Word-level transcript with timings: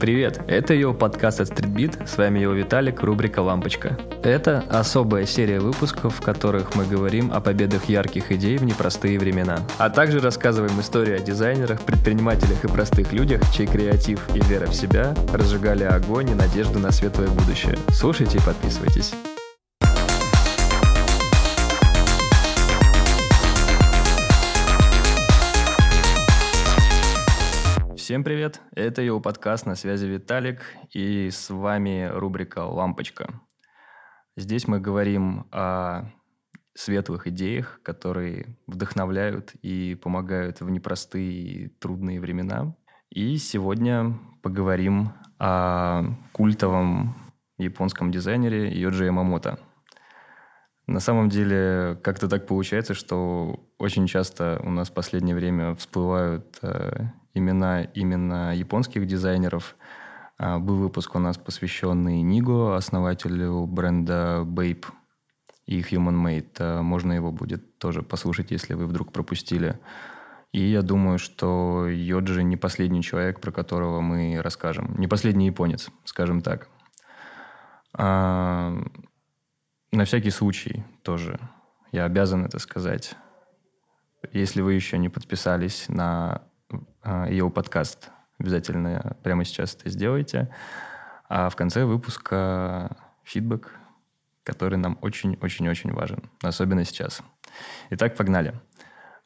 Привет, 0.00 0.40
это 0.48 0.72
его 0.72 0.94
подкаст 0.94 1.42
от 1.42 1.50
StreetBeat, 1.50 2.06
с 2.06 2.16
вами 2.16 2.38
его 2.38 2.54
Виталик, 2.54 3.02
рубрика 3.02 3.40
«Лампочка». 3.40 3.98
Это 4.22 4.64
особая 4.70 5.26
серия 5.26 5.60
выпусков, 5.60 6.14
в 6.16 6.22
которых 6.22 6.74
мы 6.74 6.86
говорим 6.86 7.30
о 7.30 7.40
победах 7.42 7.84
ярких 7.84 8.32
идей 8.32 8.56
в 8.56 8.64
непростые 8.64 9.18
времена, 9.18 9.58
а 9.76 9.90
также 9.90 10.20
рассказываем 10.20 10.80
истории 10.80 11.12
о 11.12 11.18
дизайнерах, 11.18 11.82
предпринимателях 11.82 12.64
и 12.64 12.68
простых 12.68 13.12
людях, 13.12 13.42
чей 13.54 13.66
креатив 13.66 14.26
и 14.34 14.40
вера 14.40 14.68
в 14.68 14.74
себя 14.74 15.14
разжигали 15.34 15.84
огонь 15.84 16.30
и 16.30 16.34
надежду 16.34 16.78
на 16.78 16.92
светлое 16.92 17.28
будущее. 17.28 17.76
Слушайте 17.90 18.38
и 18.38 18.40
подписывайтесь. 18.40 19.12
Всем 28.10 28.24
привет! 28.24 28.60
Это 28.72 29.02
его 29.02 29.20
подкаст 29.20 29.66
«На 29.66 29.76
связи 29.76 30.04
Виталик» 30.04 30.62
и 30.92 31.30
с 31.30 31.48
вами 31.48 32.10
рубрика 32.12 32.64
«Лампочка». 32.64 33.40
Здесь 34.36 34.66
мы 34.66 34.80
говорим 34.80 35.46
о 35.52 36.10
светлых 36.74 37.28
идеях, 37.28 37.78
которые 37.84 38.58
вдохновляют 38.66 39.54
и 39.62 39.94
помогают 39.94 40.60
в 40.60 40.68
непростые 40.70 41.30
и 41.30 41.68
трудные 41.68 42.20
времена. 42.20 42.74
И 43.10 43.36
сегодня 43.36 44.18
поговорим 44.42 45.12
о 45.38 46.02
культовом 46.32 47.14
японском 47.58 48.10
дизайнере 48.10 48.76
Йоджи 48.76 49.04
Ямамото. 49.04 49.60
На 50.88 50.98
самом 50.98 51.28
деле, 51.28 51.96
как-то 52.02 52.26
так 52.26 52.48
получается, 52.48 52.92
что 52.92 53.68
очень 53.78 54.08
часто 54.08 54.60
у 54.64 54.70
нас 54.70 54.90
в 54.90 54.94
последнее 54.94 55.36
время 55.36 55.76
всплывают 55.76 56.58
э, 56.62 57.04
имена 57.34 57.82
именно 57.82 58.54
японских 58.54 59.06
дизайнеров. 59.06 59.76
А, 60.38 60.58
был 60.58 60.76
выпуск 60.76 61.14
у 61.14 61.18
нас 61.18 61.38
посвященный 61.38 62.22
Ниго, 62.22 62.76
основателю 62.76 63.66
бренда 63.66 64.42
Bape 64.44 64.86
и 65.66 65.80
Human 65.80 66.16
Made. 66.16 66.56
А, 66.58 66.82
можно 66.82 67.12
его 67.12 67.30
будет 67.32 67.78
тоже 67.78 68.02
послушать, 68.02 68.50
если 68.50 68.74
вы 68.74 68.86
вдруг 68.86 69.12
пропустили. 69.12 69.78
И 70.52 70.60
я 70.60 70.82
думаю, 70.82 71.18
что 71.18 71.86
Йоджи 71.86 72.42
не 72.42 72.56
последний 72.56 73.02
человек, 73.02 73.40
про 73.40 73.52
которого 73.52 74.00
мы 74.00 74.40
расскажем. 74.42 74.96
Не 74.98 75.06
последний 75.06 75.46
японец, 75.46 75.90
скажем 76.04 76.40
так. 76.40 76.68
А, 77.92 78.74
на 79.92 80.04
всякий 80.04 80.30
случай 80.30 80.84
тоже 81.02 81.38
я 81.92 82.04
обязан 82.04 82.44
это 82.44 82.58
сказать. 82.58 83.14
Если 84.32 84.60
вы 84.60 84.74
еще 84.74 84.98
не 84.98 85.08
подписались 85.08 85.88
на 85.88 86.42
а, 87.02 87.28
его 87.28 87.50
подкаст. 87.50 88.10
Обязательно 88.38 89.16
прямо 89.22 89.44
сейчас 89.44 89.74
это 89.74 89.90
сделайте. 89.90 90.54
А 91.28 91.48
в 91.48 91.56
конце 91.56 91.84
выпуска 91.84 92.96
фидбэк, 93.24 93.70
который 94.42 94.78
нам 94.78 94.98
очень-очень-очень 95.00 95.92
важен, 95.92 96.30
особенно 96.42 96.84
сейчас. 96.84 97.22
Итак, 97.90 98.16
погнали. 98.16 98.54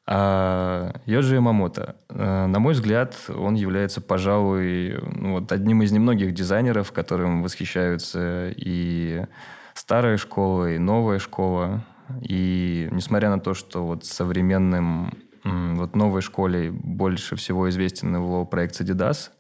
А, 0.07 1.01
Йоджи 1.07 1.37
Ямамото. 1.37 1.97
А, 2.11 2.47
на 2.47 2.59
мой 2.59 2.75
взгляд, 2.75 3.17
он 3.29 3.55
является, 3.55 4.01
пожалуй, 4.01 4.99
ну, 5.15 5.33
вот 5.41 5.51
одним 5.53 5.83
из 5.83 5.93
немногих 5.93 6.35
дизайнеров, 6.35 6.93
которым 6.93 7.43
восхищаются 7.43 8.53
и 8.57 9.25
старая 9.73 10.17
школа, 10.19 10.73
и 10.73 10.79
новая 10.79 11.19
школа. 11.19 11.85
И 12.21 12.89
несмотря 12.91 13.31
на 13.31 13.41
то, 13.41 13.55
что 13.55 13.87
вот 13.87 14.05
современным 14.05 15.24
вот 15.45 15.95
новой 15.95 16.23
школе 16.23 16.71
больше 16.71 17.37
всего 17.37 17.69
известен 17.69 18.15
его 18.15 18.45
проект 18.47 18.81
Adidas, 18.81 19.31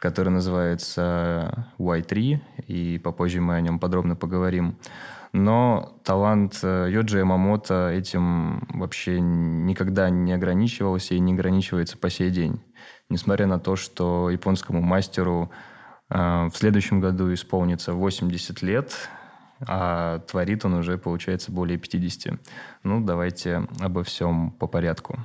который 0.00 0.28
называется 0.28 1.68
Y3, 1.78 2.40
и 2.68 2.98
попозже 2.98 3.40
мы 3.40 3.56
о 3.56 3.60
нем 3.60 3.78
подробно 3.78 4.14
поговорим. 4.14 4.78
Но 5.32 5.98
талант 6.04 6.60
э, 6.62 6.88
Йоджи 6.90 7.18
Ямамото 7.18 7.90
этим 7.90 8.66
вообще 8.70 9.20
никогда 9.20 10.08
не 10.08 10.32
ограничивался 10.32 11.14
и 11.14 11.18
не 11.18 11.34
ограничивается 11.34 11.98
по 11.98 12.08
сей 12.08 12.30
день. 12.30 12.62
Несмотря 13.10 13.46
на 13.46 13.58
то, 13.58 13.76
что 13.76 14.30
японскому 14.30 14.80
мастеру 14.80 15.50
э, 16.08 16.16
в 16.46 16.56
следующем 16.56 17.00
году 17.00 17.34
исполнится 17.34 17.92
80 17.92 18.62
лет, 18.62 19.10
а 19.60 20.20
творит 20.20 20.64
он 20.64 20.74
уже, 20.74 20.98
получается, 20.98 21.52
более 21.52 21.78
50. 21.78 22.38
Ну, 22.82 23.00
давайте 23.00 23.66
обо 23.80 24.02
всем 24.02 24.50
по 24.50 24.66
порядку. 24.66 25.18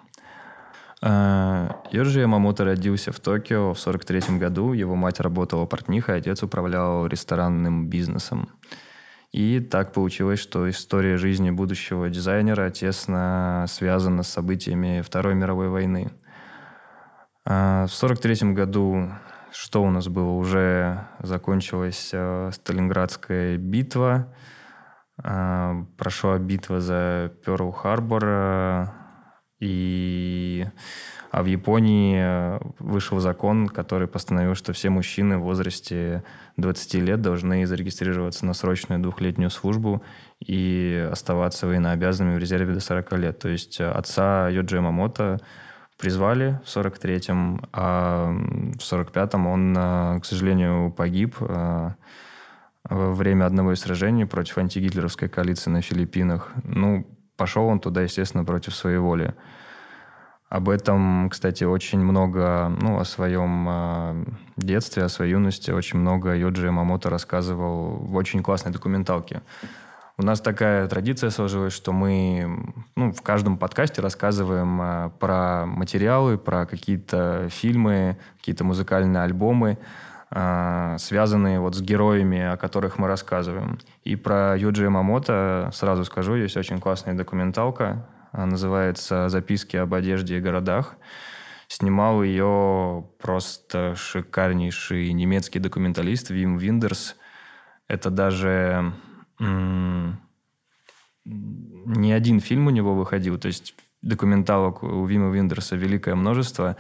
А, 1.04 1.82
Йоджи 1.92 2.20
Ямамото 2.20 2.64
родился 2.64 3.12
в 3.12 3.20
Токио 3.20 3.74
в 3.74 3.80
43 3.80 4.38
году. 4.38 4.74
Его 4.74 4.96
мать 4.96 5.20
работала 5.20 5.66
портнихой, 5.66 6.18
отец 6.18 6.44
управлял 6.44 7.08
ресторанным 7.08 7.88
бизнесом. 7.88 8.50
И 9.32 9.62
так 9.62 9.94
получилось, 9.94 10.40
что 10.40 10.70
история 10.70 11.18
жизни 11.18 11.52
будущего 11.52 12.10
дизайнера 12.10 12.70
тесно 12.70 13.66
связана 13.68 14.24
с 14.24 14.28
событиями 14.28 15.02
Второй 15.02 15.36
мировой 15.36 15.70
войны. 15.70 16.12
А, 17.46 17.88
в 17.88 17.94
43 17.94 18.54
году 18.54 19.10
что 19.52 19.84
у 19.84 19.90
нас 19.90 20.08
было? 20.08 20.32
Уже 20.32 21.08
закончилась 21.20 22.12
э, 22.14 22.52
Сталинградская 22.54 23.58
битва, 23.58 24.34
э, 25.24 25.86
прошла 25.98 26.38
битва 26.38 26.80
за 26.80 27.34
Перл-Харбор, 27.46 28.24
э, 28.24 28.86
и 29.60 30.66
а 31.32 31.44
в 31.44 31.46
Японии 31.46 32.60
вышел 32.80 33.20
закон, 33.20 33.68
который 33.68 34.08
постановил, 34.08 34.54
что 34.54 34.74
все 34.74 34.90
мужчины 34.90 35.38
в 35.38 35.44
возрасте 35.44 36.24
20 36.58 36.94
лет 36.96 37.22
должны 37.22 37.66
зарегистрироваться 37.66 38.46
на 38.46 38.54
срочную 38.54 39.02
двухлетнюю 39.02 39.50
службу 39.50 40.04
и 40.40 41.08
оставаться 41.10 41.68
военнообязанными 41.68 42.36
в 42.36 42.40
резерве 42.40 42.74
до 42.74 42.82
40 42.82 43.14
лет. 43.14 43.40
То 43.40 43.48
есть 43.48 43.80
отца 43.80 44.50
Йоджи 44.50 44.76
Ямамото 44.76 45.40
призвали 46.02 46.60
в 46.66 46.68
43-м, 46.68 47.62
а 47.72 48.32
в 48.32 48.80
45-м 48.80 49.48
он, 49.48 49.78
э, 49.78 50.20
к 50.20 50.26
сожалению, 50.26 50.92
погиб 50.92 51.36
э, 51.40 51.92
во 52.90 53.14
время 53.14 53.46
одного 53.46 53.74
из 53.74 53.82
сражений 53.82 54.26
против 54.26 54.58
антигитлеровской 54.58 55.30
коалиции 55.30 55.70
на 55.70 55.82
Филиппинах. 55.82 56.52
Ну, 56.64 57.06
пошел 57.38 57.68
он 57.68 57.80
туда, 57.80 58.02
естественно, 58.02 58.44
против 58.44 58.76
своей 58.76 58.98
воли. 58.98 59.36
Об 60.50 60.70
этом, 60.70 61.30
кстати, 61.30 61.64
очень 61.64 62.00
много, 62.00 62.76
ну, 62.82 63.00
о 63.00 63.06
своем 63.06 63.68
э, 63.70 64.26
детстве, 64.58 65.04
о 65.04 65.10
своей 65.10 65.32
юности 65.34 65.72
очень 65.72 66.00
много 66.00 66.36
Йоджи 66.36 66.66
Ямамото 66.66 67.10
рассказывал 67.10 67.98
в 67.98 68.16
очень 68.16 68.42
классной 68.42 68.72
документалке. 68.72 69.44
У 70.22 70.24
нас 70.24 70.40
такая 70.40 70.88
традиция 70.88 71.32
сложилась, 71.32 71.74
что 71.74 71.92
мы 71.92 72.76
ну, 72.96 73.12
в 73.12 73.24
каждом 73.24 73.58
подкасте 73.58 74.04
рассказываем 74.04 74.80
а, 74.80 75.10
про 75.10 75.66
материалы, 75.66 76.38
про 76.38 76.68
какие-то 76.68 77.48
фильмы, 77.50 78.20
какие-то 78.38 78.64
музыкальные 78.64 79.24
альбомы, 79.24 79.80
а, 80.30 80.96
связанные 81.00 81.60
вот 81.60 81.74
с 81.74 81.82
героями, 81.82 82.40
о 82.40 82.58
которых 82.58 83.00
мы 83.00 83.08
рассказываем. 83.08 83.80
И 84.04 84.16
про 84.16 84.56
Юджи 84.56 84.88
Мамото 84.92 85.72
сразу 85.74 86.06
скажу, 86.06 86.36
есть 86.36 86.56
очень 86.56 86.80
классная 86.80 87.16
документалка, 87.16 88.06
называется 88.32 89.28
«Записки 89.28 89.76
об 89.76 89.92
одежде 89.92 90.38
и 90.38 90.40
городах». 90.40 90.98
Снимал 91.68 92.22
ее 92.22 93.08
просто 93.20 93.96
шикарнейший 93.96 95.14
немецкий 95.14 95.58
документалист 95.58 96.30
Вим 96.30 96.58
Виндерс. 96.58 97.16
Это 97.88 98.12
даже 98.12 98.94
не 101.26 102.12
один 102.14 102.40
фильм 102.40 102.68
у 102.68 102.70
него 102.70 102.94
выходил, 102.96 103.38
то 103.38 103.48
есть 103.48 103.76
документалок 104.02 104.84
у 104.84 105.06
Вима 105.06 105.30
Виндерса 105.34 105.76
великое 105.76 106.16
множество. 106.16 106.78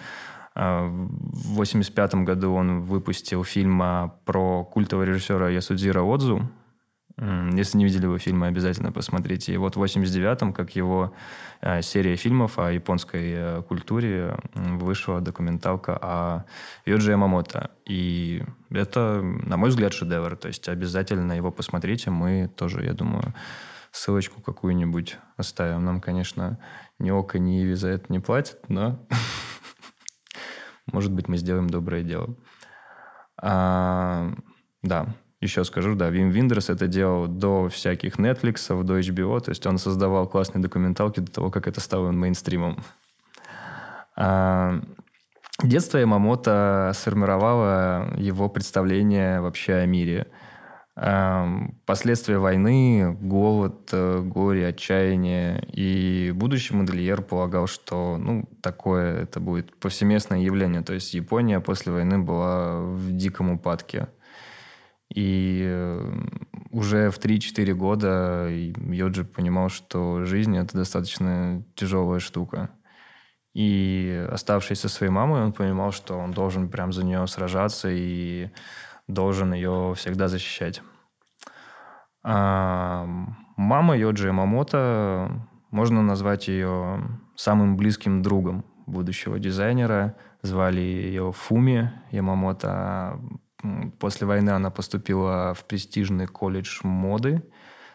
А, 0.53 0.83
в 0.85 1.53
1985 1.53 2.15
году 2.25 2.53
он 2.53 2.81
выпустил 2.81 3.43
фильм 3.43 3.81
про 4.25 4.63
культового 4.65 5.05
режиссера 5.05 5.49
Ясудзира 5.49 6.01
Отзу. 6.01 6.49
Если 7.17 7.77
не 7.77 7.85
видели 7.85 8.05
его 8.05 8.17
фильмы, 8.17 8.47
обязательно 8.47 8.91
посмотрите. 8.91 9.53
И 9.53 9.57
вот 9.57 9.75
в 9.75 9.83
89-м, 9.83 10.53
как 10.53 10.75
его 10.75 11.13
а, 11.61 11.81
серия 11.81 12.15
фильмов 12.15 12.57
о 12.57 12.71
японской 12.71 13.33
э, 13.33 13.61
культуре, 13.63 14.37
вышла 14.53 15.21
документалка 15.21 15.97
о 16.01 16.45
Йоджи 16.85 17.11
Ямамото. 17.11 17.71
И 17.85 18.43
это, 18.69 19.21
на 19.21 19.57
мой 19.57 19.69
взгляд, 19.69 19.93
шедевр. 19.93 20.35
То 20.37 20.47
есть 20.47 20.69
обязательно 20.69 21.33
его 21.33 21.51
посмотрите. 21.51 22.09
Мы 22.11 22.49
тоже, 22.55 22.83
я 22.83 22.93
думаю, 22.93 23.33
ссылочку 23.91 24.41
какую-нибудь 24.41 25.17
оставим. 25.37 25.85
Нам, 25.85 25.99
конечно, 25.99 26.57
ни 26.97 27.11
Ока, 27.11 27.39
ни 27.39 27.63
Иви 27.63 27.73
за 27.73 27.89
это 27.89 28.11
не 28.11 28.19
платят, 28.19 28.69
но 28.69 29.05
может 30.91 31.11
быть, 31.11 31.27
мы 31.27 31.37
сделаем 31.37 31.69
доброе 31.69 32.03
дело. 32.03 32.35
А, 33.37 34.31
да, 34.81 35.13
еще 35.41 35.63
скажу, 35.63 35.95
да, 35.95 36.09
Вим 36.09 36.29
Виндерс 36.29 36.69
это 36.69 36.87
делал 36.87 37.27
до 37.27 37.67
всяких 37.67 38.17
Netflix, 38.17 38.83
до 38.83 38.99
HBO, 38.99 39.39
то 39.41 39.49
есть 39.49 39.65
он 39.65 39.77
создавал 39.77 40.27
классные 40.27 40.61
документалки 40.61 41.19
до 41.19 41.31
того, 41.31 41.49
как 41.49 41.67
это 41.67 41.81
стало 41.81 42.11
мейнстримом. 42.11 42.77
А, 44.15 44.79
Детство 45.63 45.97
Ямамото 45.99 46.91
сформировало 46.95 48.13
его 48.17 48.49
представление 48.49 49.41
вообще 49.41 49.73
о 49.75 49.85
мире. 49.85 50.27
Эм, 50.95 51.79
последствия 51.85 52.37
войны, 52.37 53.15
голод, 53.21 53.89
э, 53.91 54.21
горе, 54.21 54.67
отчаяние. 54.67 55.63
И 55.71 56.31
будущий 56.31 56.73
модельер 56.73 57.21
полагал, 57.21 57.67
что 57.67 58.17
ну, 58.17 58.49
такое 58.61 59.23
это 59.23 59.39
будет 59.39 59.75
повсеместное 59.79 60.39
явление. 60.39 60.81
То 60.81 60.93
есть 60.93 61.13
Япония 61.13 61.59
после 61.59 61.91
войны 61.91 62.17
была 62.19 62.81
в 62.81 63.11
диком 63.11 63.51
упадке. 63.51 64.07
И 65.13 65.61
э, 65.65 66.11
уже 66.71 67.09
в 67.09 67.19
3-4 67.19 67.73
года 67.73 68.47
Йоджи 68.49 69.25
понимал, 69.25 69.69
что 69.69 70.23
жизнь– 70.23 70.57
это 70.57 70.77
достаточно 70.77 71.63
тяжелая 71.75 72.19
штука. 72.19 72.69
И 73.53 74.25
оставшись 74.31 74.79
со 74.79 74.87
своей 74.89 75.11
мамой, 75.11 75.41
он 75.41 75.51
понимал, 75.51 75.91
что 75.91 76.17
он 76.17 76.31
должен 76.31 76.69
прям 76.69 76.93
за 76.93 77.03
нее 77.03 77.27
сражаться 77.27 77.89
и 77.91 78.49
должен 79.07 79.53
ее 79.53 79.93
всегда 79.97 80.29
защищать. 80.29 80.81
А 82.23 83.05
мама 83.57 83.97
Йоджи 83.97 84.27
Ямамото, 84.27 85.47
можно 85.71 86.01
назвать 86.01 86.47
ее 86.47 87.01
самым 87.35 87.75
близким 87.75 88.21
другом 88.21 88.63
будущего 88.85 89.39
дизайнера. 89.39 90.15
Звали 90.41 90.81
ее 90.81 91.31
Фуми 91.33 91.91
Ямамото. 92.11 93.19
После 93.99 94.27
войны 94.27 94.51
она 94.51 94.69
поступила 94.71 95.53
в 95.53 95.65
престижный 95.65 96.27
колледж 96.27 96.79
моды, 96.83 97.43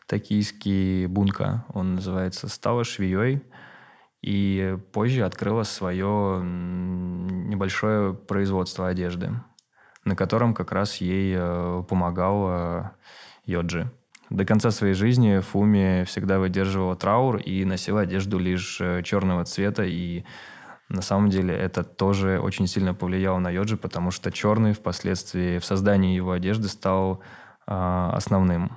токийский 0.07 1.07
Бунка, 1.07 1.65
он 1.75 1.97
называется, 1.97 2.49
стала 2.49 2.85
швеей– 2.85 3.43
и 4.27 4.77
позже 4.93 5.25
открыла 5.25 5.63
свое 5.63 6.43
небольшое 6.43 8.13
производство 8.13 8.89
одежды, 8.89 9.31
на 10.05 10.17
котором 10.17 10.53
как 10.53 10.73
раз 10.73 10.97
ей 10.97 11.35
э, 11.39 11.85
помогал 11.89 12.93
Йоджи. 13.45 13.89
До 14.29 14.45
конца 14.45 14.73
своей 14.73 14.95
жизни 14.95 15.39
Фуми 15.39 16.03
всегда 16.05 16.41
выдерживала 16.41 16.97
траур 16.97 17.37
и 17.37 17.65
носила 17.65 18.01
одежду 18.01 18.41
лишь 18.41 18.81
э, 18.81 19.05
черного 19.05 19.45
цвета. 19.45 19.85
И 19.85 20.25
на 20.88 21.03
самом 21.03 21.31
деле 21.31 21.55
это 21.55 21.83
тоже 21.83 22.38
очень 22.41 22.67
сильно 22.67 22.94
повлияло 22.94 23.38
на 23.38 23.50
Йоджи, 23.50 23.77
потому 23.77 24.11
что 24.11 24.31
черный 24.31 24.73
впоследствии 24.73 25.59
в 25.59 25.65
создании 25.65 26.15
его 26.15 26.33
одежды 26.33 26.69
стал 26.69 27.23
основным 27.67 28.77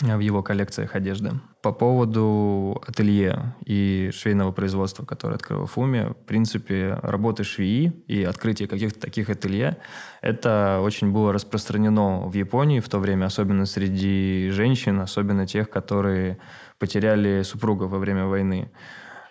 в 0.00 0.18
его 0.20 0.42
коллекциях 0.42 0.94
одежды. 0.94 1.32
По 1.62 1.72
поводу 1.72 2.82
ателье 2.86 3.54
и 3.64 4.10
швейного 4.12 4.52
производства, 4.52 5.04
которое 5.04 5.36
открыл 5.36 5.66
Фуми, 5.66 6.12
в 6.12 6.26
принципе, 6.26 6.98
работы 7.02 7.44
швеи 7.44 7.92
и 8.06 8.22
открытие 8.22 8.68
каких-то 8.68 9.00
таких 9.00 9.30
ателье, 9.30 9.78
это 10.20 10.80
очень 10.82 11.12
было 11.12 11.32
распространено 11.32 12.26
в 12.28 12.34
Японии 12.34 12.80
в 12.80 12.88
то 12.88 12.98
время, 12.98 13.26
особенно 13.26 13.66
среди 13.66 14.50
женщин, 14.50 15.00
особенно 15.00 15.46
тех, 15.46 15.70
которые 15.70 16.38
потеряли 16.78 17.42
супруга 17.42 17.84
во 17.84 17.98
время 17.98 18.26
войны. 18.26 18.70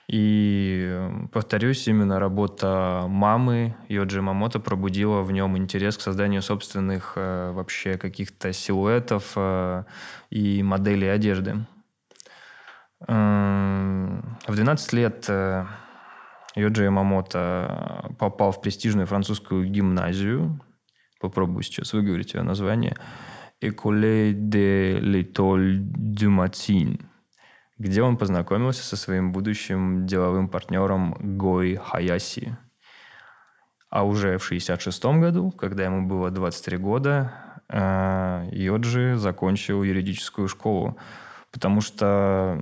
И, 0.08 1.10
повторюсь, 1.32 1.88
именно 1.88 2.20
работа 2.20 3.06
мамы 3.08 3.76
Йоджи 3.90 4.22
Мамото 4.22 4.60
пробудила 4.60 5.22
в 5.22 5.32
нем 5.32 5.58
интерес 5.58 5.98
к 5.98 6.02
созданию 6.02 6.44
собственных 6.44 7.14
э, 7.16 7.52
вообще 7.52 7.98
каких-то 7.98 8.54
силуэтов 8.54 9.34
э, 9.36 9.84
и 10.30 10.62
моделей 10.62 11.08
одежды. 11.08 11.66
Э, 13.08 14.22
в 14.48 14.56
12 14.56 14.94
лет 14.94 15.26
э, 15.28 15.66
Йоджи 16.56 16.90
Мамото 16.92 18.12
попал 18.20 18.52
в 18.52 18.62
престижную 18.62 19.08
французскую 19.08 19.66
гимназию. 19.66 20.62
Попробую 21.20 21.64
сейчас 21.64 21.94
выговорить 21.94 22.36
ее 22.36 22.44
название. 22.44 22.96
De 23.62 25.00
l'Étoile 25.02 25.80
du 25.80 26.28
Matin 26.30 27.00
где 27.78 28.02
он 28.02 28.18
познакомился 28.18 28.84
со 28.84 28.96
своим 28.96 29.32
будущим 29.32 30.06
деловым 30.06 30.48
партнером 30.50 31.38
Гой 31.38 31.76
Хаяси. 31.76 32.58
А 33.90 34.06
уже 34.06 34.38
в 34.38 34.46
1966 34.46 35.06
году, 35.22 35.52
когда 35.52 35.86
ему 35.86 36.08
было 36.08 36.32
23 36.32 36.78
года, 36.78 37.34
э, 37.70 38.50
Йоджи 38.52 39.16
закончил 39.16 39.84
юридическую 39.84 40.48
школу, 40.48 40.98
потому 41.52 41.82
что 41.82 42.62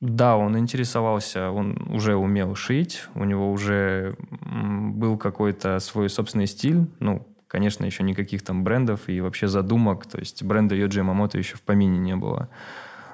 да, 0.00 0.36
он 0.36 0.58
интересовался, 0.58 1.50
он 1.50 1.94
уже 1.94 2.16
умел 2.16 2.54
шить, 2.56 3.04
у 3.14 3.24
него 3.24 3.52
уже 3.52 4.16
был 4.40 5.16
какой-то 5.16 5.78
свой 5.78 6.08
собственный 6.08 6.48
стиль, 6.48 6.90
ну, 6.98 7.24
конечно, 7.46 7.84
еще 7.84 8.02
никаких 8.02 8.42
там 8.42 8.64
брендов 8.64 9.08
и 9.08 9.20
вообще 9.20 9.46
задумок, 9.46 10.06
то 10.06 10.18
есть 10.18 10.42
бренда 10.42 10.74
Йоджи 10.74 11.02
Мамото 11.04 11.38
еще 11.38 11.56
в 11.56 11.62
помине 11.62 11.98
не 11.98 12.16
было. 12.16 12.48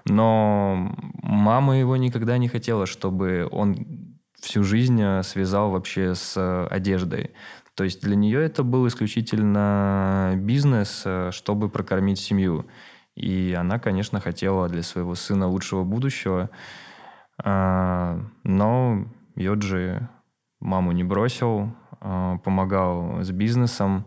Но 0.09 0.95
мама 1.23 1.79
его 1.79 1.97
никогда 1.97 2.39
не 2.39 2.49
хотела, 2.49 2.87
чтобы 2.87 3.49
он 3.51 4.19
всю 4.41 4.63
жизнь 4.63 5.01
э, 5.03 5.23
связал 5.23 5.71
вообще 5.71 6.15
с 6.15 6.37
э, 6.37 6.67
одеждой. 6.71 7.31
То 7.75 7.85
есть 7.85 8.03
для 8.03 8.17
нее 8.17 8.43
это 8.43 8.63
был 8.63 8.87
исключительно 8.89 10.35
бизнес, 10.37 11.03
э, 11.05 11.31
чтобы 11.33 11.69
прокормить 11.69 12.19
семью. 12.19 12.67
И 13.15 13.55
она, 13.59 13.79
конечно, 13.79 14.21
хотела 14.21 14.69
для 14.69 14.83
своего 14.83 15.15
сына 15.15 15.49
лучшего 15.49 15.83
будущего. 15.83 16.51
А, 17.43 18.21
но 18.45 19.07
Йоджи 19.35 20.09
маму 20.61 20.93
не 20.93 21.03
бросил, 21.03 21.75
а, 22.01 22.39
помогал 22.39 23.23
с 23.23 23.31
бизнесом. 23.33 24.07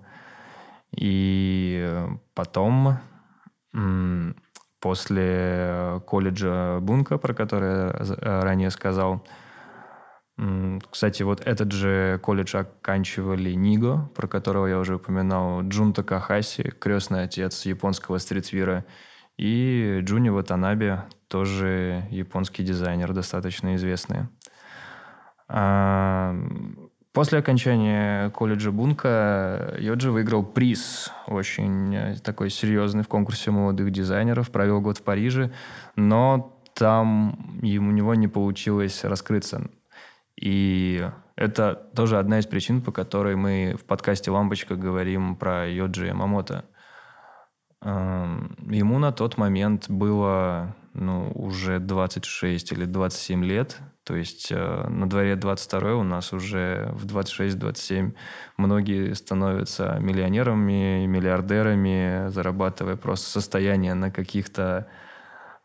И 0.96 2.06
потом 2.34 3.00
после 4.82 6.02
колледжа 6.06 6.80
Бунка, 6.82 7.18
про 7.18 7.34
который 7.34 7.70
я 7.70 7.94
э, 8.00 8.44
ранее 8.44 8.72
сказал. 8.72 9.26
Кстати, 10.90 11.22
вот 11.22 11.42
этот 11.42 11.72
же 11.72 12.20
колледж 12.24 12.56
оканчивали 12.56 13.52
Ниго, 13.54 14.10
про 14.16 14.28
которого 14.28 14.66
я 14.66 14.80
уже 14.80 14.96
упоминал, 14.96 15.62
Джунта 15.62 16.04
Кахаси, 16.04 16.64
крестный 16.64 17.24
отец 17.24 17.66
японского 17.66 18.18
стритвира, 18.18 18.86
и 19.38 20.00
Джуни 20.02 20.30
Ватанаби, 20.30 20.98
тоже 21.28 22.08
японский 22.10 22.64
дизайнер, 22.64 23.14
достаточно 23.14 23.76
известный. 23.76 24.30
После 27.14 27.40
окончания 27.40 28.30
колледжа 28.30 28.72
Бунка 28.72 29.76
Йоджи 29.78 30.12
выиграл 30.12 30.44
приз, 30.46 31.12
очень 31.28 31.94
э, 31.94 32.16
такой 32.24 32.50
серьезный 32.50 33.04
в 33.04 33.10
конкурсе 33.10 33.52
молодых 33.52 33.92
дизайнеров, 33.92 34.50
провел 34.50 34.80
год 34.80 35.00
в 35.00 35.04
Париже, 35.04 35.52
но 35.98 36.58
там 36.74 37.58
у 37.62 37.66
него 37.66 38.16
не 38.16 38.30
получилось 38.30 39.04
раскрыться. 39.04 39.70
И 40.38 41.06
это 41.36 41.76
тоже 41.96 42.18
одна 42.18 42.40
из 42.40 42.48
причин, 42.48 42.82
по 42.82 42.94
которой 42.94 43.36
мы 43.36 43.76
в 43.78 43.84
подкасте 43.84 44.32
«Лампочка» 44.32 44.76
говорим 44.76 45.36
про 45.36 45.68
Йоджи 45.68 46.08
Ямамото. 46.08 46.64
Эм, 47.82 48.56
ему 48.70 49.00
на 49.00 49.12
тот 49.12 49.38
момент 49.38 49.90
было 49.90 50.76
ну, 50.94 51.32
уже 51.36 51.80
26 51.80 52.72
или 52.74 52.86
27 52.86 53.46
лет, 53.46 53.80
то 54.04 54.16
есть 54.16 54.52
э, 54.52 54.88
на 54.90 55.10
дворе 55.10 55.36
22 55.36 55.94
у 55.96 56.04
нас 56.04 56.34
уже 56.34 56.90
в 56.94 57.06
26-27 57.06 58.14
многие 58.58 59.14
становятся 59.14 59.98
миллионерами, 60.02 61.06
миллиардерами, 61.06 62.30
зарабатывая 62.30 62.98
просто 62.98 63.30
состояние 63.30 63.94
на 63.94 64.12
каких-то 64.12 64.88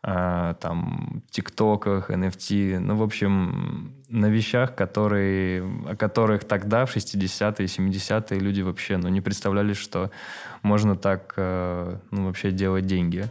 э, 0.03 0.55
там 0.61 1.23
тиктоках, 1.29 2.09
NFT, 2.09 2.79
ну, 2.79 2.95
в 2.95 3.03
общем, 3.03 3.97
на 4.09 4.27
вещах, 4.27 4.75
которые, 4.75 5.63
о 5.89 5.95
которых 5.95 6.45
тогда, 6.45 6.85
в 6.85 6.95
60-е, 6.95 7.65
70-е 7.65 8.39
люди 8.39 8.61
вообще 8.61 8.97
ну, 8.97 9.09
не 9.09 9.21
представляли, 9.21 9.73
что 9.73 10.09
можно 10.61 10.95
так 10.95 11.33
э, 11.37 11.97
ну, 12.11 12.27
вообще 12.27 12.51
делать 12.51 12.85
деньги. 12.85 13.25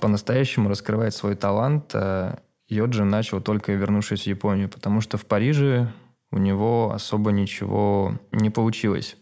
По-настоящему 0.00 0.68
раскрывать 0.68 1.14
свой 1.14 1.36
талант 1.36 1.90
э, 1.94 2.36
Йоджи 2.68 3.04
начал 3.04 3.40
только 3.40 3.72
вернувшись 3.72 4.22
в 4.22 4.26
Японию, 4.26 4.68
потому 4.68 5.00
что 5.00 5.18
в 5.18 5.26
Париже 5.26 5.92
у 6.30 6.38
него 6.38 6.92
особо 6.92 7.32
ничего 7.32 8.18
не 8.32 8.50
получилось. 8.50 9.16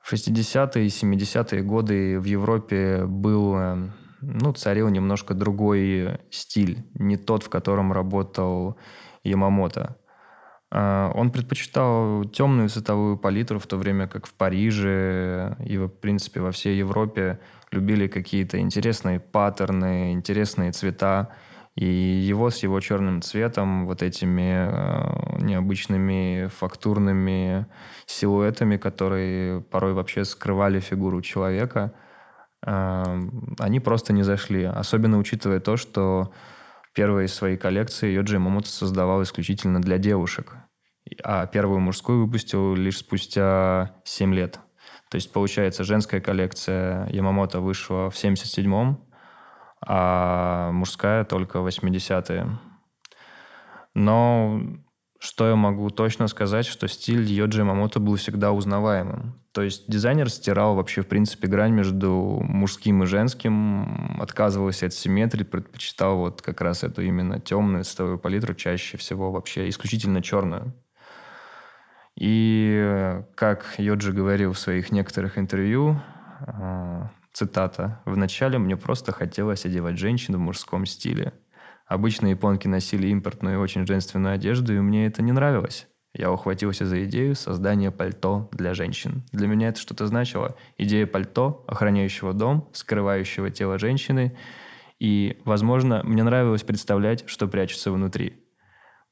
В 0.00 0.12
60-е 0.12 0.84
и 0.84 0.88
70-е 0.88 1.62
годы 1.62 2.20
в 2.20 2.24
Европе 2.24 3.04
был, 3.06 3.56
э, 3.56 3.90
ну, 4.20 4.52
царил 4.52 4.88
немножко 4.88 5.34
другой 5.34 6.20
стиль, 6.30 6.84
не 6.94 7.16
тот, 7.16 7.42
в 7.42 7.48
котором 7.48 7.92
работал 7.92 8.76
Ямамото. 9.24 9.96
Э, 10.70 11.10
он 11.14 11.30
предпочитал 11.30 12.24
темную 12.24 12.68
цветовую 12.68 13.16
палитру, 13.16 13.58
в 13.58 13.66
то 13.66 13.76
время 13.76 14.06
как 14.06 14.26
в 14.26 14.34
Париже 14.34 15.56
и, 15.64 15.78
в 15.78 15.88
принципе, 15.88 16.40
во 16.40 16.50
всей 16.50 16.76
Европе 16.76 17.40
любили 17.74 18.06
какие-то 18.06 18.58
интересные 18.58 19.20
паттерны, 19.20 20.12
интересные 20.12 20.72
цвета. 20.72 21.34
И 21.74 21.86
его 21.86 22.50
с 22.50 22.62
его 22.62 22.78
черным 22.78 23.20
цветом, 23.20 23.86
вот 23.86 24.02
этими 24.02 24.68
э, 24.70 25.42
необычными 25.42 26.46
фактурными 26.46 27.66
силуэтами, 28.06 28.76
которые 28.76 29.60
порой 29.60 29.92
вообще 29.92 30.24
скрывали 30.24 30.78
фигуру 30.78 31.20
человека, 31.20 31.92
э, 32.64 33.02
они 33.58 33.80
просто 33.80 34.12
не 34.12 34.22
зашли. 34.22 34.62
Особенно 34.62 35.18
учитывая 35.18 35.58
то, 35.58 35.76
что 35.76 36.32
первые 36.94 37.26
свои 37.26 37.56
коллекции 37.56 38.12
Йоджи 38.12 38.38
Мамото 38.38 38.68
создавал 38.68 39.24
исключительно 39.24 39.82
для 39.82 39.98
девушек. 39.98 40.56
А 41.24 41.46
первую 41.46 41.80
мужскую 41.80 42.24
выпустил 42.24 42.74
лишь 42.76 42.98
спустя 42.98 43.96
7 44.04 44.32
лет. 44.32 44.60
То 45.14 45.16
есть, 45.16 45.32
получается, 45.32 45.84
женская 45.84 46.20
коллекция 46.20 47.08
Ямамото 47.08 47.60
вышла 47.60 48.10
в 48.10 48.16
77-м, 48.16 48.98
а 49.80 50.72
мужская 50.72 51.24
только 51.24 51.58
80-е. 51.58 52.58
Но 53.94 54.60
что 55.20 55.48
я 55.48 55.54
могу 55.54 55.88
точно 55.90 56.26
сказать, 56.26 56.66
что 56.66 56.88
стиль 56.88 57.22
Йоджи 57.30 57.62
Мамото 57.62 58.00
был 58.00 58.16
всегда 58.16 58.50
узнаваемым. 58.50 59.40
То 59.52 59.62
есть 59.62 59.88
дизайнер 59.88 60.28
стирал 60.28 60.74
вообще, 60.74 61.02
в 61.02 61.06
принципе, 61.06 61.46
грань 61.46 61.74
между 61.74 62.10
мужским 62.42 63.04
и 63.04 63.06
женским, 63.06 64.20
отказывался 64.20 64.86
от 64.86 64.94
симметрии, 64.94 65.44
предпочитал 65.44 66.16
вот 66.16 66.42
как 66.42 66.60
раз 66.60 66.82
эту 66.82 67.02
именно 67.02 67.38
темную 67.38 67.84
цветовую 67.84 68.18
палитру, 68.18 68.54
чаще 68.54 68.96
всего 68.96 69.30
вообще 69.30 69.68
исключительно 69.68 70.22
черную. 70.22 70.74
И 72.16 73.22
как 73.34 73.74
Йоджи 73.78 74.12
говорил 74.12 74.52
в 74.52 74.58
своих 74.58 74.92
некоторых 74.92 75.38
интервью, 75.38 76.00
а, 76.40 77.10
Цитата. 77.34 78.00
«Вначале 78.04 78.58
мне 78.58 78.76
просто 78.76 79.10
хотелось 79.10 79.66
одевать 79.66 79.98
женщин 79.98 80.36
в 80.36 80.38
мужском 80.38 80.86
стиле. 80.86 81.32
Обычно 81.84 82.28
японки 82.28 82.68
носили 82.68 83.08
импортную 83.08 83.56
и 83.56 83.58
очень 83.58 83.88
женственную 83.88 84.36
одежду, 84.36 84.72
и 84.72 84.78
мне 84.78 85.06
это 85.06 85.20
не 85.20 85.32
нравилось. 85.32 85.88
Я 86.14 86.30
ухватился 86.30 86.86
за 86.86 87.04
идею 87.06 87.34
создания 87.34 87.90
пальто 87.90 88.48
для 88.52 88.72
женщин. 88.72 89.24
Для 89.32 89.48
меня 89.48 89.70
это 89.70 89.80
что-то 89.80 90.06
значило. 90.06 90.56
Идея 90.78 91.08
пальто, 91.08 91.64
охраняющего 91.66 92.32
дом, 92.32 92.68
скрывающего 92.72 93.50
тело 93.50 93.80
женщины. 93.80 94.36
И, 95.00 95.40
возможно, 95.44 96.02
мне 96.04 96.22
нравилось 96.22 96.62
представлять, 96.62 97.28
что 97.28 97.48
прячется 97.48 97.90
внутри. 97.90 98.43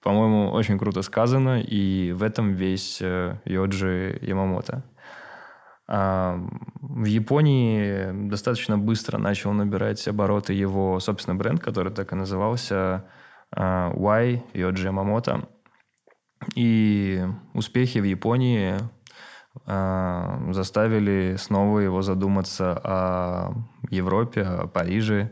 По-моему, 0.03 0.51
очень 0.51 0.79
круто 0.79 1.03
сказано, 1.03 1.61
и 1.61 2.13
в 2.13 2.23
этом 2.23 2.55
весь 2.55 2.99
э, 3.01 3.37
Йоджи 3.45 4.19
Ямамото. 4.23 4.83
А, 5.95 6.41
в 6.81 7.05
Японии 7.05 8.29
достаточно 8.29 8.79
быстро 8.79 9.19
начал 9.19 9.53
набирать 9.53 10.09
обороты 10.09 10.55
его 10.55 10.99
собственный 11.01 11.37
бренд, 11.37 11.61
который 11.61 11.93
так 11.93 12.13
и 12.13 12.17
назывался 12.17 13.05
а, 13.55 13.93
Y 13.95 14.43
Yoji 14.55 14.91
Yamamoto. 14.91 15.49
И 16.55 17.23
успехи 17.55 17.99
в 17.99 18.05
Японии 18.05 18.77
а, 19.67 20.51
заставили 20.53 21.37
снова 21.37 21.81
его 21.81 22.03
задуматься 22.03 22.73
о 22.83 23.55
Европе, 23.91 24.43
о 24.43 24.67
Париже, 24.67 25.31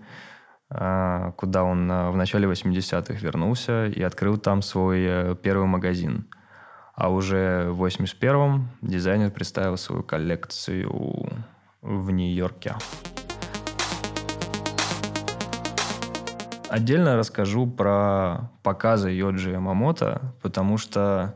куда 0.70 1.64
он 1.64 1.88
в 1.88 2.16
начале 2.16 2.48
80-х 2.48 3.14
вернулся 3.14 3.86
и 3.86 4.02
открыл 4.02 4.38
там 4.38 4.62
свой 4.62 5.00
э, 5.04 5.36
первый 5.42 5.66
магазин– 5.66 6.26
а 7.00 7.08
уже 7.08 7.70
в 7.70 7.82
81-м 7.82 8.68
дизайнер 8.82 9.30
представил 9.30 9.78
свою 9.78 10.02
коллекцию 10.02 11.30
в 11.80 12.10
Нью-Йорке. 12.10 12.74
Отдельно 16.68 17.16
расскажу 17.16 17.66
про 17.66 18.50
показы 18.62 19.12
Йоджи 19.12 19.52
Ямамото, 19.52 20.34
потому 20.42 20.76
что 20.76 21.34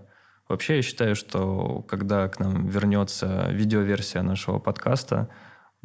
вообще 0.50 0.76
я 0.76 0.82
считаю, 0.82 1.16
что 1.16 1.80
когда 1.88 2.28
к 2.28 2.38
нам 2.40 2.66
вернется 2.66 3.48
видеоверсия 3.50 4.20
нашего 4.20 4.58
подкаста, 4.58 5.30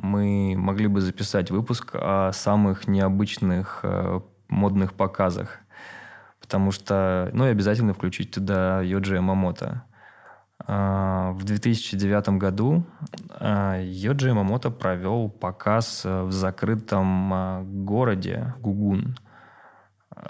мы 0.02 0.56
могли 0.58 0.88
бы 0.88 1.02
записать 1.02 1.52
выпуск 1.52 1.92
о 1.94 2.32
самых 2.34 2.88
необычных 2.88 3.82
э, 3.84 4.20
модных 4.48 4.94
показах– 4.94 5.60
потому 6.50 6.72
что, 6.72 7.30
ну 7.32 7.46
и 7.46 7.50
обязательно 7.50 7.94
включить 7.94 8.32
туда 8.32 8.82
Йоджи 8.82 9.22
Мамото. 9.22 9.84
А, 10.66 11.32
в 11.34 11.44
2009 11.44 12.30
году 12.40 12.84
а, 13.30 13.80
Йоджи 13.80 14.34
Мамото 14.34 14.72
провел 14.72 15.30
показ 15.30 16.06
в 16.06 16.32
закрытом 16.32 17.32
а, 17.32 17.62
городе 17.62 18.56
Гугун. 18.62 19.16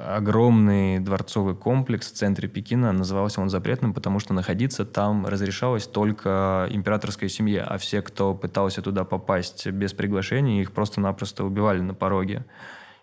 Огромный 0.10 0.98
дворцовый 0.98 1.56
комплекс 1.56 2.12
в 2.12 2.16
центре 2.16 2.50
Пекина. 2.50 2.92
Назывался 2.92 3.42
он 3.42 3.50
запретным, 3.51 3.94
потому 3.94 4.18
что 4.18 4.34
находиться 4.34 4.84
там 4.84 5.28
разрешалось 5.28 5.86
только 5.86 6.68
императорской 6.72 7.30
семье, 7.30 7.62
а 7.62 7.78
все, 7.78 8.01
кто 8.01 8.34
пытался 8.34 8.82
туда 8.82 9.04
попасть 9.04 9.68
без 9.68 9.94
приглашения, 9.94 10.63
их 10.63 10.72
просто-напросто 10.72 11.44
убивали 11.44 11.82
на 11.82 11.94
пороге. 11.94 12.44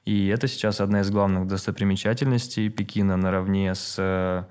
И 0.05 0.27
это 0.27 0.49
сейчас 0.49 0.81
одна 0.81 1.03
из 1.03 1.11
главных 1.11 1.47
достопримечательностей 1.47 2.71
Пекина 2.71 3.17
наравне 3.17 3.77
с 3.77 4.49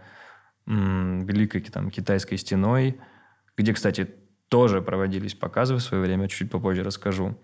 м, 0.65 1.25
Великой 1.25 1.59
там, 1.59 1.91
Китайской 1.91 2.37
стеной, 2.37 3.01
где, 3.57 3.73
кстати, 3.73 4.07
тоже 4.47 4.81
проводились 4.81 5.35
показы 5.35 5.75
в 5.75 5.81
свое 5.81 6.01
время, 6.01 6.29
чуть 6.29 6.51
попозже 6.51 6.83
расскажу. 6.83 7.37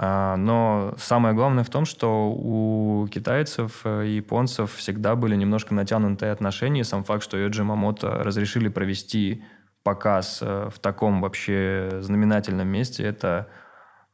А, 0.00 0.36
но 0.36 0.94
самое 0.96 1.34
главное 1.34 1.64
в 1.64 1.70
том, 1.70 1.84
что 1.84 2.30
у 2.30 3.08
китайцев 3.08 3.84
и 3.84 4.14
японцев 4.16 4.74
всегда 4.74 5.16
были 5.16 5.34
немножко 5.34 5.74
натянутые 5.74 6.30
отношения. 6.30 6.84
Сам 6.84 7.02
факт, 7.02 7.24
что 7.24 7.36
Йоджи 7.36 7.64
Мамото 7.64 8.22
разрешили 8.22 8.68
провести 8.68 9.42
показ 9.82 10.38
э, 10.40 10.70
в 10.72 10.78
таком 10.78 11.20
вообще 11.20 11.98
знаменательном 12.00 12.68
месте, 12.68 13.02
это 13.02 13.48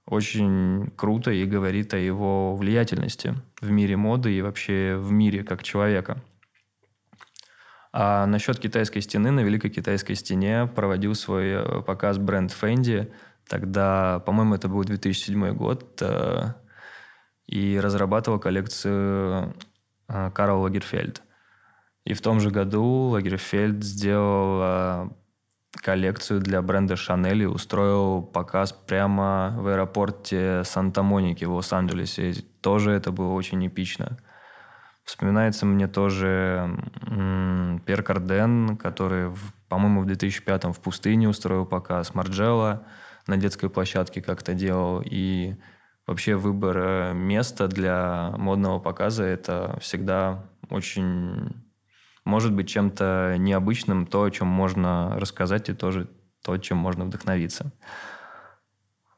очень 0.06 0.90
круто 0.96 1.30
и 1.30 1.44
говорит 1.44 1.92
о 1.92 1.98
его 1.98 2.56
влиятельности 2.56 3.34
в 3.60 3.70
мире 3.70 3.98
моды 3.98 4.32
и 4.32 4.40
вообще 4.40 4.96
в 4.96 5.12
мире 5.12 5.44
как 5.44 5.62
человека. 5.62 6.22
А 7.92 8.24
насчет 8.24 8.58
китайской 8.58 9.00
стены, 9.00 9.30
на 9.32 9.40
Великой 9.40 9.70
Китайской 9.70 10.14
стене 10.14 10.66
проводил 10.66 11.14
свой 11.14 11.48
э, 11.50 11.82
показ 11.82 12.16
бренд 12.16 12.56
Fendi. 12.58 13.12
Тогда, 13.48 14.20
по-моему, 14.20 14.54
это 14.54 14.68
был 14.68 14.84
2007 14.84 15.54
год. 15.54 16.00
Э, 16.02 16.54
и 17.46 17.78
разрабатывал 17.78 18.38
коллекцию 18.38 19.54
э, 20.08 20.30
Карл 20.30 20.62
Лагерфельд. 20.62 21.22
И 22.04 22.14
в 22.14 22.20
том 22.20 22.40
же 22.40 22.50
году 22.50 23.10
Лагерфельд 23.10 23.82
сделал 23.82 25.10
коллекцию 25.82 26.40
для 26.40 26.62
бренда 26.62 26.94
Chanel 26.94 27.42
и 27.42 27.46
устроил 27.46 28.22
показ 28.22 28.72
прямо 28.72 29.54
в 29.58 29.66
аэропорте 29.68 30.62
Санта-Моники 30.64 31.44
в 31.44 31.54
Лос-Анджелесе. 31.54 32.30
И 32.30 32.40
тоже 32.60 32.92
это 32.92 33.12
было 33.12 33.32
очень 33.32 33.66
эпично. 33.66 34.18
Вспоминается 35.04 35.66
мне 35.66 35.86
тоже 35.86 36.78
Пер 37.84 38.02
Карден, 38.02 38.76
который, 38.76 39.30
по-моему, 39.68 40.02
в 40.02 40.06
2005 40.06 40.64
в 40.64 40.80
пустыне 40.80 41.28
устроил 41.28 41.66
показ. 41.66 42.14
Марджелла 42.14 42.86
на 43.26 43.36
детской 43.36 43.70
площадке 43.70 44.22
как-то 44.22 44.54
делал. 44.54 45.02
И 45.04 45.54
вообще 46.06 46.36
выбор 46.36 46.78
э, 46.78 47.12
места 47.14 47.68
для 47.68 48.32
модного 48.36 48.78
показа– 48.78 49.24
это 49.24 49.78
всегда 49.80 50.44
очень 50.70 51.64
может 52.24 52.52
быть 52.52 52.68
чем-то 52.68 53.36
необычным, 53.38 54.06
то, 54.06 54.24
о 54.24 54.30
чем 54.30 54.48
можно 54.48 55.18
рассказать, 55.18 55.68
и 55.68 55.74
тоже 55.74 56.08
то, 56.42 56.56
чем 56.58 56.78
можно 56.78 57.04
вдохновиться. 57.04 57.72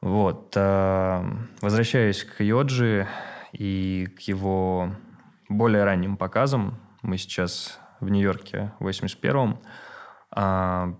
Вот. 0.01 0.53
Э, 0.55 1.23
возвращаясь 1.61 2.23
к 2.23 2.43
Йоджи 2.43 3.07
и 3.53 4.07
к 4.17 4.21
его 4.21 4.91
более 5.49 5.83
ранним 5.83 6.17
показам, 6.17 6.77
мы 7.01 7.17
сейчас 7.17 7.79
в 7.99 8.09
Нью-Йорке 8.09 8.73
в 8.79 8.87
81-м, 8.87 9.53
а, 9.53 9.57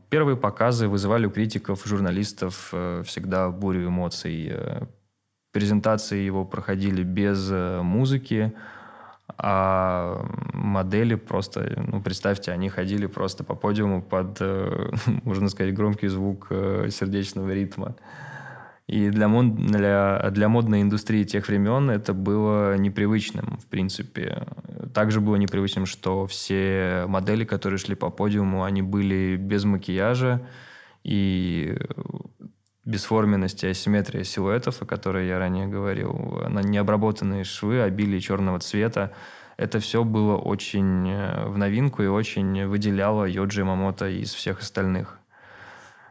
Первые 0.10 0.36
показы 0.36 0.88
вызывали 0.88 1.28
у 1.28 1.30
критиков, 1.30 1.86
журналистов 1.86 2.70
э, 2.72 3.04
всегда 3.06 3.50
бурю 3.50 3.88
эмоций. 3.88 4.48
Э, 4.50 4.86
презентации 5.52 6.26
его 6.26 6.44
проходили 6.44 7.04
без 7.04 7.52
музыки, 7.52 8.54
а 9.38 10.26
модели 10.54 11.16
просто, 11.16 11.74
ну, 11.88 12.02
представьте, 12.02 12.52
они 12.52 12.70
ходили 12.70 13.08
просто 13.08 13.44
по 13.44 13.56
подиуму 13.56 14.02
под, 14.02 14.38
э, 14.40 14.92
можно 15.24 15.50
сказать, 15.50 15.74
громкий 15.76 16.08
звук 16.08 16.48
э, 16.50 16.90
сердечного 16.92 17.54
ритма. 17.54 17.96
И 18.88 19.10
для, 19.10 19.28
мод, 19.28 19.56
для, 19.56 20.30
для 20.32 20.48
модной 20.48 20.82
индустрии 20.82 21.26
тех 21.26 21.48
времен 21.50 21.90
это 21.90 22.14
было 22.14 22.78
непривычным, 22.78 23.58
в 23.58 23.66
принципе. 23.66 24.48
Также 24.94 25.20
было 25.20 25.36
непривычным, 25.36 25.86
что 25.86 26.26
все 26.26 27.04
модели, 27.08 27.44
которые 27.44 27.80
шли 27.80 27.96
по 27.96 28.10
подиуму, 28.10 28.64
они 28.64 28.82
были 28.82 29.36
без 29.36 29.66
макияжа, 29.66 30.42
и 31.04 31.78
бесформенности, 32.88 33.66
асимметрия 33.66 34.24
силуэтов, 34.24 34.82
о 34.82 34.86
которой 34.86 35.28
я 35.28 35.38
ранее 35.38 35.68
говорил, 35.68 36.42
на 36.50 36.62
необработанные 36.62 37.44
швы, 37.44 37.82
обилие 37.82 38.22
черного 38.22 38.60
цвета. 38.60 39.12
это 39.58 39.80
все 39.80 40.04
было 40.04 40.38
очень 40.38 41.10
э, 41.10 41.48
в 41.48 41.58
новинку 41.58 42.04
и 42.04 42.08
очень 42.08 42.66
выделяло 42.68 43.26
Йоджи 43.26 43.66
Мамото 43.66 44.08
из 44.08 44.34
всех 44.34 44.62
остальных. 44.62 45.20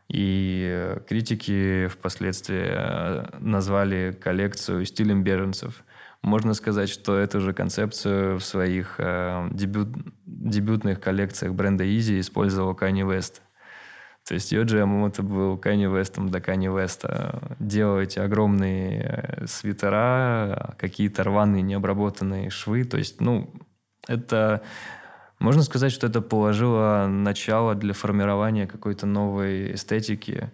И 0.09 0.97
критики 1.09 1.89
впоследствии 1.89 3.39
назвали 3.41 4.13
коллекцию 4.13 4.85
стилем 4.85 5.25
беженцев. 5.25 5.83
Можно 6.23 6.55
сказать, 6.55 6.89
что 6.89 7.17
эту 7.17 7.41
же 7.41 7.53
концепцию 7.53 8.39
в 8.39 8.45
своих 8.45 8.97
э, 8.99 9.49
дебют, 9.53 9.89
дебютных 10.25 11.01
коллекциях 11.01 11.55
бренда 11.55 11.85
Easy 11.85 12.21
использовал 12.21 12.75
Kanye 12.75 13.07
West. 13.07 13.43
То 14.27 14.35
есть 14.35 14.51
Йоджи 14.51 14.79
Ямамото 14.79 15.23
был 15.23 15.57
Kanye 15.57 15.89
Westом 15.89 16.29
до 16.29 16.39
Kanye 16.39 16.75
West. 16.75 17.05
Делал 17.61 18.01
огромные 18.17 19.03
э, 19.03 19.47
свитера, 19.47 20.75
какие-то 20.79 21.23
рваные 21.23 21.63
необработанные 21.63 22.51
швы. 22.51 22.85
То 22.85 22.97
есть, 22.97 23.21
ну, 23.21 23.53
это... 24.09 24.63
Можно 25.39 25.63
сказать, 25.63 25.93
что 25.93 26.07
это 26.07 26.23
положило 26.23 27.07
начало 27.09 27.75
для 27.75 27.93
формирования 27.93 28.67
какой-то 28.67 29.07
новой 29.07 29.75
эстетики, 29.75 30.51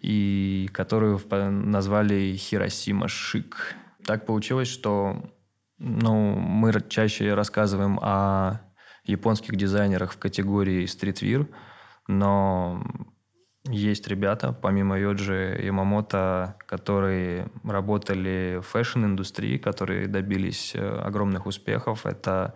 и 0.00 0.68
которую 0.72 1.20
назвали 1.30 2.36
Хиросима 2.36 3.08
Шик. 3.08 3.74
Так 4.04 4.26
получилось, 4.26 4.68
что 4.68 5.24
ну, 5.78 6.36
мы 6.36 6.72
чаще 6.88 7.34
рассказываем 7.34 7.98
о 8.00 8.60
японских 9.04 9.56
дизайнерах 9.56 10.12
в 10.12 10.18
категории 10.18 10.86
streetwear, 10.86 11.48
но 12.08 12.82
есть 13.68 14.06
ребята, 14.06 14.52
помимо 14.52 14.98
Йоджи 14.98 15.60
Ямамото, 15.62 16.56
которые 16.66 17.50
работали 17.64 18.60
в 18.62 18.66
fashion-индустрии, 18.66 19.58
которые 19.58 20.06
добились 20.06 20.72
э, 20.74 20.80
огромных 20.80 21.46
успехов. 21.46 22.06
Это, 22.06 22.54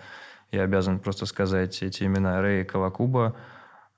я 0.50 0.64
обязан 0.64 0.98
просто 0.98 1.26
сказать 1.26 1.82
эти 1.82 2.04
имена. 2.04 2.40
Рэй 2.40 2.64
Кавакуба, 2.64 3.36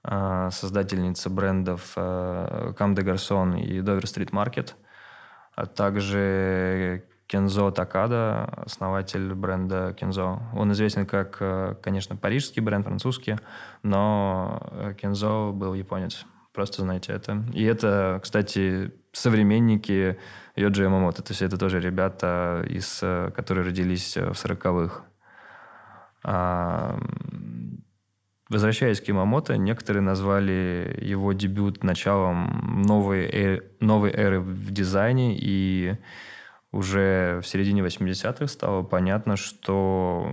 а, 0.03 0.51
создательница 0.51 1.31
брендов 1.31 1.93
а, 1.97 2.73
Comme 2.75 2.95
des 2.95 3.03
Garçons 3.03 3.55
и 3.55 3.81
Dover 3.81 4.07
Street 4.07 4.33
Market, 4.33 4.77
а 5.55 5.67
также 5.67 7.05
Кензо 7.27 7.71
Такада, 7.71 8.45
основатель 8.67 9.33
бренда 9.35 9.95
Кензо. 9.99 10.41
Он 10.55 10.73
известен 10.73 11.07
как, 11.07 11.39
а, 11.41 11.75
конечно, 11.77 12.17
парижский 12.17 12.61
бренд, 12.61 12.85
французский, 12.85 13.37
но 13.83 14.95
Кензо 15.01 15.53
был 15.53 15.73
японец. 15.73 16.27
Просто 16.53 16.83
знаете 16.83 17.15
это. 17.15 17.45
И 17.55 17.65
это, 17.65 18.21
кстати, 18.23 18.93
современники 19.13 20.19
Йоджи 20.55 20.83
Ямамото. 20.83 21.23
То 21.23 21.31
есть 21.31 21.41
это 21.41 21.57
тоже 21.57 21.81
ребята, 21.81 22.63
из, 22.69 22.99
которые 23.35 23.65
родились 23.65 24.19
в 24.19 24.33
40-х 24.33 25.05
возвращаясь 28.49 29.01
к 29.01 29.09
Ямамото, 29.09 29.57
некоторые 29.57 30.03
назвали 30.03 30.99
его 31.01 31.33
дебют 31.33 31.83
началом 31.83 32.83
новой, 32.83 33.25
э, 33.25 33.61
новой 33.81 34.11
эры 34.13 34.41
в 34.41 34.71
дизайне, 34.71 35.37
и 35.39 35.97
уже 36.71 37.41
в 37.43 37.47
середине 37.47 37.83
80-х 37.83 38.47
стало 38.49 38.83
понятно, 38.83 39.37
что 39.37 40.33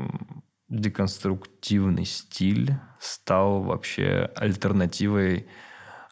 деконструктивный 0.70 2.06
стиль 2.06 2.76
стал 3.00 3.62
вообще 3.64 4.30
альтернативой 4.36 5.48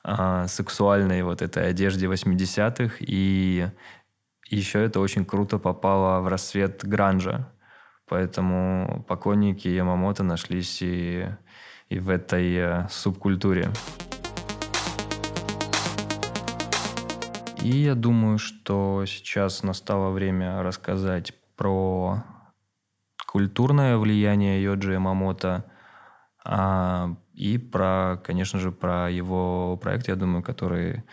а, 0.03 0.47
сексуальной 0.47 1.21
вот 1.23 1.41
этой 1.41 1.69
одежде 1.69 2.07
80-х, 2.07 2.95
и 2.99 3.67
еще 4.49 4.83
это 4.83 4.99
очень 4.99 5.25
круто 5.25 5.59
попало 5.59 6.21
в 6.21 6.27
рассвет 6.27 6.83
гранжа. 6.85 7.51
Поэтому 8.07 9.03
поклонники 9.07 9.67
Ямамото 9.67 10.23
нашлись 10.23 10.81
и, 10.81 11.27
и 11.89 11.99
в 11.99 12.09
этой 12.09 12.55
э, 12.55 12.87
субкультуре. 12.89 13.69
И 17.61 17.69
я 17.69 17.95
думаю, 17.95 18.37
что 18.37 19.05
сейчас 19.05 19.63
настало 19.63 20.11
время 20.11 20.63
рассказать 20.63 21.33
про 21.55 22.23
культурное 23.25 23.97
влияние 23.97 24.63
Йоджи 24.63 24.93
Ямамото– 24.93 25.65
а, 26.49 27.13
и 27.33 27.57
про, 27.57 28.21
конечно 28.23 28.57
же, 28.57 28.71
про 28.71 29.09
его 29.09 29.75
проект, 29.75 30.07
я 30.07 30.15
думаю, 30.15 30.41
который, 30.43 31.03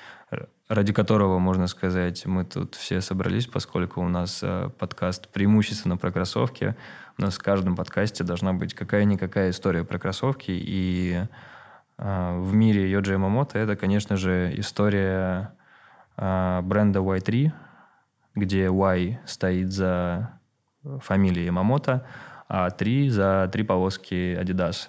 ради 0.69 0.93
которого, 0.93 1.39
можно 1.39 1.67
сказать, 1.67 2.25
мы 2.27 2.45
тут 2.45 2.75
все 2.75 3.01
собрались, 3.01 3.47
поскольку 3.47 4.01
у 4.01 4.09
нас 4.09 4.41
э, 4.43 4.71
подкаст 4.79 5.29
преимущественно 5.29 5.97
про 5.97 6.11
кроссовки. 6.11 6.75
У 7.19 7.23
нас 7.23 7.37
в 7.37 7.43
каждом 7.43 7.77
подкасте 7.77 8.25
должна 8.25 8.53
быть 8.53 8.75
какая-никакая 8.75 9.51
история 9.51 9.85
про 9.85 9.99
кроссовки. 9.99 10.51
И 10.51 11.27
а, 11.97 12.39
в 12.39 12.55
мире 12.55 12.91
Йоджи 12.91 13.13
Ямамото 13.13 13.59
это, 13.59 13.77
конечно 13.77 14.17
же, 14.17 14.53
история 14.57 15.55
а, 16.17 16.61
бренда 16.63 17.01
Y3, 17.01 17.53
где 18.35 18.69
Y 18.69 19.21
стоит 19.27 19.73
за 19.73 20.41
фамилией 21.01 21.47
Ямамото, 21.47 22.07
а 22.49 22.71
3 22.71 23.11
за 23.11 23.49
три 23.53 23.63
полоски 23.63 24.37
Adidas. 24.41 24.89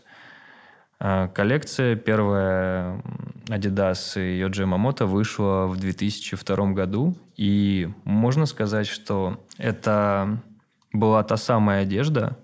А, 1.00 1.28
коллекция 1.28 1.96
первая 1.96 3.02
Adidas 3.48 4.18
и 4.20 4.42
Yoji 4.42 4.66
Yamamoto 4.66 5.06
вышла 5.06 5.68
в 5.68 5.78
2002 5.78 6.72
году. 6.72 7.16
И 7.36 7.90
можно 8.04 8.46
сказать, 8.46 8.88
что 8.88 9.40
это 9.58 10.40
была 10.94 11.24
та 11.24 11.38
самая 11.38 11.84
одежда, 11.84 12.38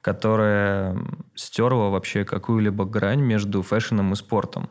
которая 0.00 0.96
стерла 1.34 1.90
вообще 1.90 2.24
какую-либо 2.24 2.84
грань 2.84 3.20
между 3.20 3.62
фэшном 3.62 4.12
и 4.12 4.16
спортом. 4.16 4.70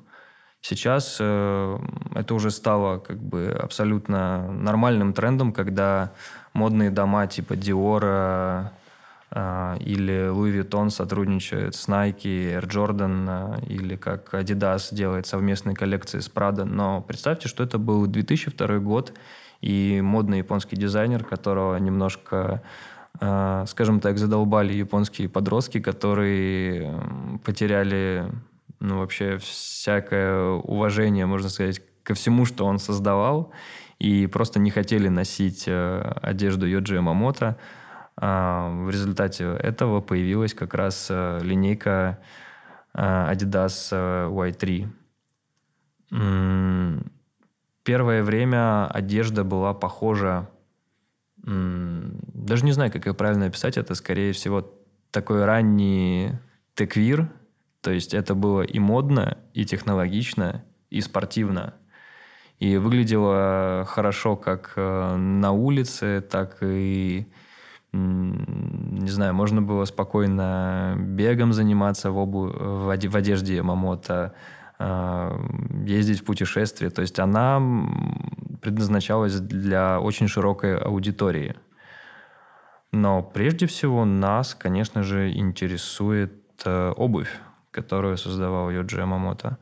Сейчас 0.63 1.17
э, 1.19 1.79
это 2.13 2.35
уже 2.35 2.51
стало 2.51 2.99
как 2.99 3.17
бы 3.17 3.47
абсолютно 3.47 4.51
нормальным 4.51 5.13
трендом, 5.13 5.53
когда 5.53 6.11
модные 6.53 6.91
дома 6.91 7.25
типа 7.25 7.53
Dior, 7.53 8.01
а, 8.03 8.71
или 9.33 10.29
Louis 10.29 10.51
Vuitton 10.51 10.89
сотрудничает 10.89 11.73
с 11.73 11.87
Nike, 11.87 12.59
Air 12.59 12.67
Jordan, 12.67 13.25
а, 13.29 13.59
или 13.65 13.95
как 13.95 14.33
Adidas 14.33 14.93
делает 14.93 15.25
совместные 15.25 15.73
коллекции 15.73 16.19
с 16.19 16.29
Prada. 16.29 16.65
Но 16.65 17.01
представьте, 17.01 17.47
что 17.47 17.63
это 17.63 17.77
был 17.77 18.07
2002 18.07 18.79
год, 18.79 19.13
и 19.61 20.01
модный 20.03 20.39
японский 20.39 20.75
дизайнер, 20.75 21.23
которого 21.23 21.77
немножко 21.77 22.61
а, 23.21 23.65
скажем 23.67 24.01
так, 24.01 24.17
задолбали 24.17 24.73
японские 24.73 25.29
подростки, 25.29 25.79
которые 25.79 26.93
потеряли 27.45 28.29
ну, 28.81 28.99
вообще 28.99 29.37
всякое 29.37 30.43
уважение, 30.55 31.25
можно 31.25 31.47
сказать, 31.47 31.81
ко 32.03 32.15
всему, 32.15 32.45
что 32.45 32.65
он 32.65 32.79
создавал, 32.79 33.51
и 33.97 34.27
просто 34.27 34.59
не 34.59 34.71
хотели 34.71 35.07
носить 35.07 35.69
одежду 35.69 36.65
Йоджи 36.65 36.95
Ямамото, 36.95 37.45
а, 37.45 37.80
в 38.21 38.89
результате 38.91 39.45
этого 39.45 39.99
появилась 39.99 40.53
как 40.53 40.75
раз 40.75 41.07
э, 41.09 41.39
линейка 41.41 42.19
э, 42.93 42.99
Adidas 43.01 43.89
э, 43.91 44.29
Y3. 44.29 44.87
Первое 47.83 48.23
время 48.23 48.85
одежда 48.87 49.43
была 49.43 49.73
похожа, 49.73 50.49
даже 51.37 52.65
не 52.65 52.73
знаю, 52.73 52.91
как 52.91 53.07
ее 53.07 53.15
правильно 53.15 53.45
описать, 53.45 53.77
это 53.77 53.95
скорее 53.95 54.33
всего 54.33 54.71
такой 55.09 55.45
ранний 55.45 56.33
теквир, 56.75 57.31
то 57.81 57.89
есть 57.91 58.13
это 58.13 58.35
было 58.35 58.61
и 58.61 58.77
модно, 58.77 59.37
и 59.53 59.65
технологично, 59.65 60.63
и 60.91 61.01
спортивно. 61.01 61.73
И 62.59 62.77
выглядело 62.77 63.85
хорошо 63.87 64.35
как 64.35 64.73
на 64.75 65.51
улице, 65.53 66.21
так 66.21 66.57
и 66.61 67.25
не 67.93 69.09
знаю, 69.09 69.33
можно 69.33 69.61
было 69.61 69.85
спокойно 69.85 70.95
бегом 70.97 71.53
заниматься 71.53 72.11
в, 72.11 72.17
обу... 72.19 72.47
в, 72.47 72.89
одежде 72.89 73.61
Мамота, 73.61 74.33
ездить 74.79 76.21
в 76.21 76.23
путешествия. 76.23 76.89
То 76.89 77.01
есть 77.01 77.19
она 77.19 77.61
предназначалась 78.61 79.39
для 79.39 79.99
очень 79.99 80.27
широкой 80.27 80.77
аудитории. 80.77 81.55
Но 82.91 83.23
прежде 83.23 83.67
всего 83.67 84.05
нас, 84.05 84.53
конечно 84.53 85.03
же, 85.03 85.31
интересует 85.31 86.33
э, 86.65 86.93
обувь, 86.95 87.39
которую 87.71 88.17
создавал 88.17 88.69
Йоджи 88.69 88.99
Ямамото. 88.99 89.57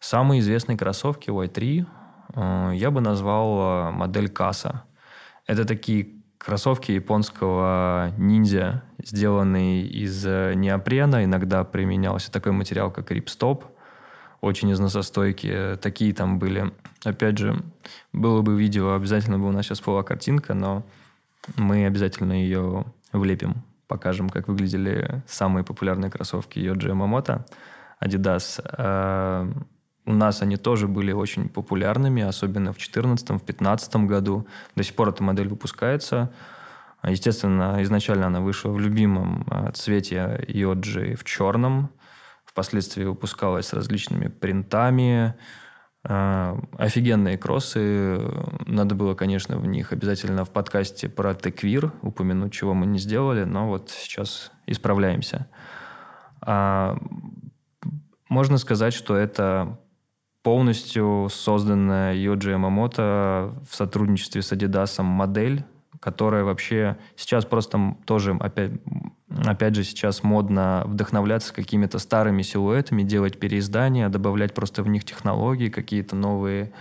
Самые 0.00 0.40
известные 0.40 0.76
кроссовки 0.76 1.30
Y3 1.30 1.86
э, 2.34 2.72
я 2.74 2.90
бы 2.90 3.00
назвал 3.00 3.60
э, 3.60 3.90
модель 3.92 4.28
Каса. 4.28 4.82
Это 5.46 5.64
такие 5.64 6.13
Кроссовки 6.44 6.92
японского 6.92 8.12
ниндзя, 8.18 8.82
сделанные 9.02 9.86
из 9.86 10.26
э, 10.26 10.52
неопрена. 10.54 11.24
Иногда 11.24 11.64
применялся 11.64 12.30
такой 12.30 12.52
материал, 12.52 12.90
как 12.90 13.10
рипстоп. 13.10 13.64
Очень 14.40 14.70
износостойкие. 14.72 15.76
Такие 15.76 16.12
там 16.12 16.38
были. 16.38 16.70
Опять 17.02 17.38
же, 17.38 17.62
было 18.12 18.42
бы 18.42 18.58
видео, 18.58 18.94
обязательно 18.94 19.38
бы 19.38 19.48
у 19.48 19.52
нас 19.52 19.64
сейчас 19.64 19.80
была 19.80 20.02
картинка, 20.02 20.52
но 20.52 20.84
мы 21.56 21.86
обязательно 21.86 22.34
ее 22.34 22.84
влепим 23.12 23.64
покажем, 23.86 24.28
как 24.28 24.48
выглядели 24.48 25.22
самые 25.26 25.64
популярные 25.64 26.10
кроссовки 26.10 26.58
Йоджи 26.58 26.88
Ямамото, 26.88 27.46
Adidas. 28.00 28.60
Э, 30.04 30.10
у 30.10 30.12
нас 30.12 30.42
они 30.42 30.56
тоже 30.56 30.88
были 30.88 31.12
очень 31.12 31.48
популярными, 31.48 32.22
особенно 32.22 32.72
в 32.72 32.78
2014-2015 32.78 34.06
году. 34.06 34.46
До 34.76 34.82
сих 34.82 34.94
пор 34.94 35.08
эта 35.08 35.22
модель 35.22 35.48
выпускается. 35.48 36.32
Естественно, 37.02 37.82
изначально 37.82 38.26
она 38.26 38.40
вышла 38.40 38.70
в 38.70 38.80
любимом 38.80 39.46
э, 39.50 39.72
цвете 39.72 40.44
Йоджи 40.48 41.16
в 41.16 41.24
черном. 41.24 41.90
Впоследствии 42.44 43.04
выпускалась 43.04 43.66
с 43.66 43.72
различными 43.72 44.28
принтами, 44.28 45.34
а, 46.06 46.60
офигенные 46.78 47.38
кроссы. 47.38 48.20
Надо 48.66 48.94
было, 48.94 49.14
конечно, 49.14 49.58
в 49.58 49.66
них 49.66 49.92
обязательно 49.92 50.44
в 50.44 50.50
подкасте 50.50 51.08
про 51.08 51.34
теквир 51.34 51.92
упомянуть, 52.02 52.52
чего 52.52 52.74
мы 52.74 52.86
не 52.86 52.98
сделали, 52.98 53.44
но 53.44 53.68
вот 53.68 53.90
сейчас 53.90 54.52
исправляемся. 54.66 55.48
А, 56.42 56.96
можно 58.28 58.58
сказать, 58.58 58.92
что 58.92 59.16
это 59.16 59.78
полностью 60.44 61.28
созданная 61.30 62.14
Йоджи 62.14 62.52
Ямамото 62.52 63.54
в 63.68 63.74
сотрудничестве 63.74 64.42
с 64.42 64.52
Adidas 64.52 65.02
модель, 65.02 65.64
которая 66.00 66.44
вообще 66.44 66.98
сейчас 67.16 67.44
просто 67.44 67.96
тоже 68.04 68.36
опять 68.38 68.72
Опять 69.46 69.74
же, 69.74 69.82
сейчас 69.82 70.22
модно 70.22 70.84
вдохновляться 70.86 71.52
какими-то 71.52 71.98
старыми 71.98 72.42
силуэтами, 72.42 73.02
делать 73.02 73.40
переиздания, 73.40 74.08
добавлять 74.08 74.54
просто 74.54 74.84
в 74.84 74.88
них 74.88 75.04
технологии, 75.04 75.70
какие-то 75.70 76.14
новые 76.14 76.72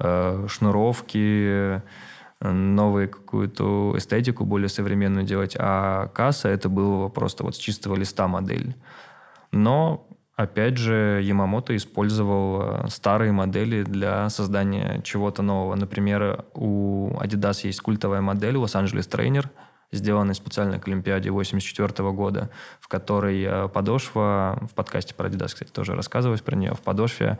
э, 0.00 0.46
шнуровки, 0.48 1.80
новую 2.40 3.08
какую-то 3.08 3.94
эстетику 3.96 4.44
более 4.44 4.68
современную 4.68 5.24
делать. 5.24 5.54
А 5.56 6.08
касса 6.08 6.48
это 6.48 6.68
было 6.68 7.08
просто 7.08 7.44
вот 7.44 7.54
с 7.54 7.58
чистого 7.58 7.94
листа 7.94 8.26
модель. 8.26 8.74
Но 9.52 10.04
Опять 10.34 10.78
же, 10.78 11.20
Ямамото 11.22 11.76
использовал 11.76 12.62
э, 12.62 12.88
старые 12.88 13.32
модели 13.32 13.82
для 13.82 14.28
создания 14.30 15.00
чего-то 15.02 15.42
нового. 15.42 15.74
Например, 15.74 16.44
у 16.54 17.10
Adidas 17.20 17.66
есть 17.66 17.80
культовая 17.80 18.20
модель 18.20 18.56
Los-Angeles 18.56 19.08
Trainer– 19.08 19.46
сделанный 19.92 20.34
специально 20.34 20.80
к 20.80 20.88
Олимпиаде 20.88 21.30
84 21.30 22.10
года, 22.12 22.50
в 22.80 22.88
которой 22.88 23.42
э, 23.42 23.68
подошва, 23.68 24.58
в 24.68 24.74
подкасте 24.74 25.14
про 25.14 25.28
Adidas, 25.28 25.48
кстати, 25.48 25.70
тоже 25.70 25.94
рассказывалось 25.94 26.40
про 26.40 26.56
нее, 26.56 26.74
в 26.74 26.80
подошве 26.80 27.38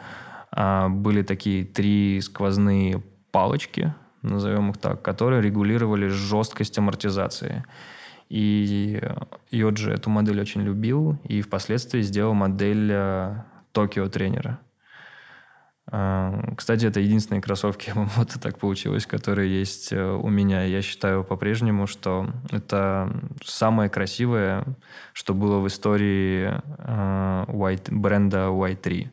а, 0.51 0.89
были 0.89 1.23
такие 1.23 1.65
три 1.65 2.21
сквозные 2.21 3.03
палочки, 3.31 3.95
назовем 4.21 4.71
их 4.71 4.79
так, 4.79 5.01
которые 5.03 5.41
регулировали 5.41 6.09
жесткость 6.09 6.79
амортизации. 6.79 7.65
И 8.33 9.01
Йоджи 9.51 9.93
эту 9.93 10.09
модель 10.09 10.41
очень 10.41 10.63
любил 10.63 11.19
и 11.25 11.43
впоследствии 11.43 12.01
сделал 12.01 12.35
модель 12.35 12.91
э, 12.91 13.43
Токио 13.73 14.09
тренера– 14.09 14.59
а, 15.95 16.55
кстати, 16.57 16.87
это 16.87 17.01
единственные 17.01 17.43
кроссовки 17.43 17.91
Yamamoto 17.95 18.41
так 18.41 18.59
получилось, 18.59 19.07
которые 19.07 19.59
есть 19.61 19.93
э, 19.93 20.03
у 20.03 20.29
меня. 20.29 20.65
Я 20.65 20.81
считаю 20.81 21.25
по-прежнему, 21.25 21.87
что 21.87 22.31
это 22.51 23.13
самое 23.45 23.91
красивое, 23.91 24.65
что 25.13 25.35
было 25.35 25.59
в 25.59 25.67
истории 25.67 26.51
White, 27.51 27.89
бренда 27.91 28.47
Y3. 28.47 29.11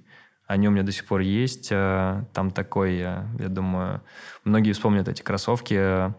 Они 0.48 0.68
у 0.68 0.72
меня 0.72 0.84
до 0.84 0.92
сих 0.92 1.06
пор 1.06 1.20
есть. 1.20 1.70
Э, 1.72 2.24
там 2.34 2.52
такой, 2.52 2.98
я 2.98 3.28
думаю, 3.38 4.02
многие 4.46 4.72
вспомнят 4.72 5.08
эти 5.08 5.22
кроссовки. 5.22 6.14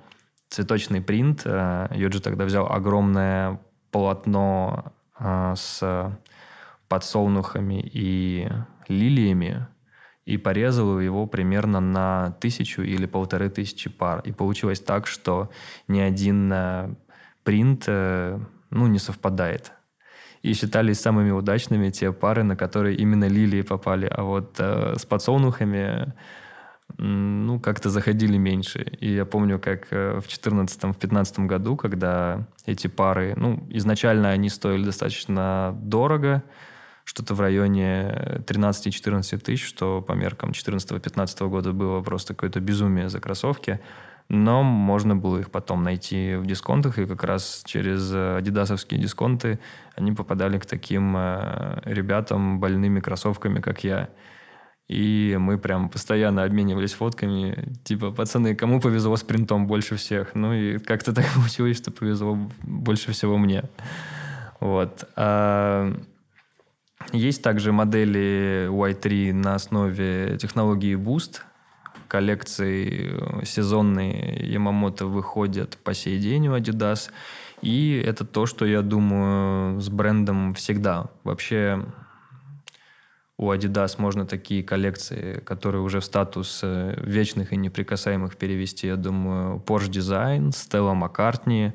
Цветочный 0.51 1.01
принт. 1.01 1.47
Йоджи 1.47 2.21
тогда 2.21 2.45
взял 2.45 2.67
огромное 2.71 3.61
полотно 3.91 4.93
с 5.19 5.81
подсолнухами 6.89 7.81
и 7.81 8.49
лилиями, 8.89 9.69
и 10.27 10.37
порезал 10.37 11.01
его 11.01 11.27
примерно 11.27 11.81
на 11.81 12.33
тысячу 12.41 12.83
или 12.83 13.07
полторы 13.07 13.49
тысячи 13.49 13.89
пар. 13.89 14.21
И 14.25 14.33
получилось 14.33 14.81
так, 14.81 15.07
что 15.07 15.51
ни 15.89 16.01
один 16.01 16.53
э, 16.53 16.95
принт 17.43 17.85
э, 17.87 18.39
ну, 18.71 18.87
не 18.87 18.99
совпадает. 18.99 19.73
И 20.43 20.53
считались 20.55 21.01
самыми 21.01 21.31
удачными 21.31 21.91
те 21.91 22.13
пары, 22.13 22.43
на 22.43 22.57
которые 22.57 22.97
именно 22.97 23.29
лилии 23.29 23.63
попали. 23.63 24.07
А 24.07 24.23
вот 24.23 24.57
э, 24.59 24.97
с 24.99 25.05
подсолнухами 25.05 26.13
ну, 26.99 27.61
как-то 27.61 27.91
заходили 27.91 28.37
меньше. 28.37 28.81
И 29.01 29.13
я 29.15 29.25
помню, 29.25 29.59
как 29.59 29.89
э, 29.91 30.21
в 30.21 30.27
2014-2015 30.27 31.47
году, 31.47 31.77
когда 31.77 32.47
эти 32.67 32.87
пары, 32.87 33.35
ну, 33.37 33.67
изначально 33.71 34.31
они 34.31 34.49
стоили 34.49 34.85
достаточно 34.85 35.77
дорого, 35.83 36.43
что-то 37.05 37.35
в 37.35 37.41
районе 37.41 38.43
13-14 38.47 39.39
тысяч, 39.39 39.67
что 39.67 40.01
по 40.01 40.13
меркам 40.13 40.51
14-15 40.51 41.49
года 41.49 41.73
было 41.73 42.03
просто 42.03 42.35
какое-то 42.35 42.61
безумие 42.61 43.09
за 43.09 43.21
кроссовки. 43.21 43.81
Но 44.29 44.63
можно 44.63 45.17
было 45.17 45.39
их 45.39 45.51
потом 45.51 45.83
найти 45.83 46.37
в 46.37 46.47
дисконтах, 46.47 47.01
и 47.01 47.07
как 47.07 47.25
раз 47.25 47.63
через 47.67 48.13
адидасовские 48.13 49.01
дисконты 49.01 49.59
они 49.97 50.13
попадали 50.13 50.59
к 50.59 50.67
таким 50.67 51.17
э, 51.17 51.81
ребятам 51.85 52.61
больными 52.61 53.01
кроссовками, 53.01 53.61
как 53.61 53.83
я. 53.83 54.09
И 54.91 55.37
мы 55.39 55.57
прям 55.57 55.89
постоянно 55.89 56.43
обменивались 56.43 56.95
фотками. 56.95 57.77
Типа, 57.85 58.11
пацаны, 58.11 58.57
кому 58.57 58.81
повезло 58.81 59.15
с 59.15 59.23
принтом 59.23 59.69
больше 59.69 59.95
всех? 59.95 60.35
Ну 60.35 60.53
и 60.53 60.79
как-то 60.79 61.13
так 61.15 61.27
получилось, 61.33 61.77
что 61.77 61.93
повезло 61.93 62.37
больше 62.65 63.13
всего 63.13 63.39
мне. 63.39 63.63
Вот. 64.59 65.05
А 65.15 65.95
есть 67.13 67.41
также 67.41 67.71
модели 67.71 68.67
Y3 68.69 69.33
на 69.33 69.55
основе 69.55 70.37
технологии 70.39 70.97
Boost. 70.97 71.43
Коллекции 72.09 73.45
сезонные 73.45 74.43
Yamamoto 74.53 75.05
выходят 75.05 75.79
по 75.85 75.95
сей 75.95 76.19
день 76.19 76.49
у 76.49 76.57
Adidas. 76.57 77.13
И 77.63 78.03
это 78.05 78.25
то, 78.25 78.45
что 78.45 78.67
я 78.67 78.83
думаю 78.83 79.81
с 79.81 79.89
брендом 79.89 80.53
всегда. 80.55 81.07
Вообще 81.23 81.87
у 83.41 83.51
Adidas 83.53 83.95
можно 83.97 84.27
такие 84.27 84.63
коллекции, 84.63 85.41
которые 85.47 85.81
уже 85.81 86.01
в 86.01 86.05
статус 86.05 86.61
э, 86.63 86.95
вечных 86.99 87.55
и 87.55 87.57
неприкасаемых 87.57 88.37
перевести. 88.37 88.87
Я 88.87 88.97
думаю, 88.97 89.63
Porsche 89.67 89.89
Design, 89.89 90.51
Stella 90.51 91.73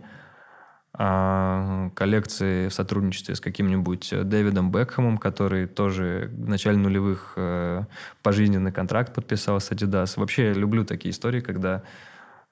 а, 0.94 1.90
коллекции 1.96 2.68
в 2.68 2.74
сотрудничестве 2.74 3.34
с 3.34 3.42
каким-нибудь 3.42 4.14
Дэвидом 4.26 4.72
Бекхэмом, 4.72 5.18
который 5.18 5.66
тоже 5.66 6.30
в 6.32 6.48
начале 6.48 6.78
нулевых 6.78 7.34
э, 7.36 7.86
пожизненный 8.22 8.72
контракт 8.72 9.16
подписал 9.16 9.60
с 9.60 9.72
Adidas. 9.72 10.20
Вообще 10.20 10.50
я 10.50 10.54
люблю 10.54 10.86
такие 10.86 11.10
истории, 11.10 11.42
когда 11.42 11.78
э, 11.78 11.82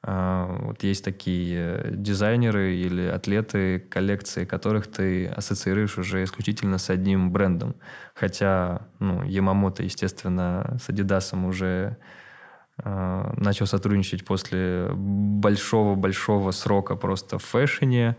вот 0.05 0.83
есть 0.83 1.05
такие 1.05 1.91
дизайнеры 1.91 2.75
или 2.75 3.07
атлеты, 3.07 3.79
коллекции 3.79 4.43
которых 4.43 4.87
ты 4.87 5.27
ассоциируешь 5.27 5.97
уже 5.97 6.23
исключительно 6.23 6.77
с 6.77 6.89
одним 6.89 7.31
брендом. 7.31 7.75
Хотя, 8.13 8.87
ну, 8.99 9.23
Ямамото, 9.23 9.83
естественно, 9.83 10.77
с 10.81 10.89
Adidas 10.89 11.33
уже 11.47 11.97
а, 12.77 13.33
начал 13.37 13.65
сотрудничать 13.65 14.25
после 14.25 14.89
большого-большого 14.93 16.51
срока 16.51 16.95
просто 16.95 17.37
в 17.37 17.43
фэшне. 17.43 18.17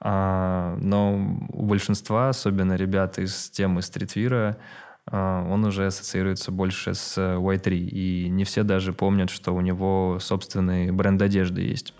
А, 0.00 0.76
но 0.80 1.14
у 1.50 1.64
большинства, 1.64 2.30
особенно 2.30 2.74
ребят 2.74 3.18
из 3.18 3.50
темы 3.50 3.82
стритвира, 3.82 4.56
а, 4.56 4.91
он 5.10 5.64
уже 5.64 5.86
ассоциируется 5.86 6.52
больше 6.52 6.94
с 6.94 7.18
Y3. 7.18 7.74
И 7.74 8.28
не 8.28 8.44
все 8.44 8.62
даже 8.62 8.92
помнят, 8.92 9.30
что 9.30 9.52
у 9.52 9.60
него 9.60 10.18
собственный 10.20 10.90
бренд 10.90 11.20
одежды 11.20 11.62
есть. 11.62 11.94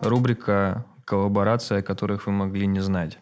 Рубрика 0.00 0.86
«Коллаборация, 1.04 1.82
которых 1.82 2.26
вы 2.26 2.32
могли 2.32 2.66
не 2.66 2.80
знать». 2.80 3.18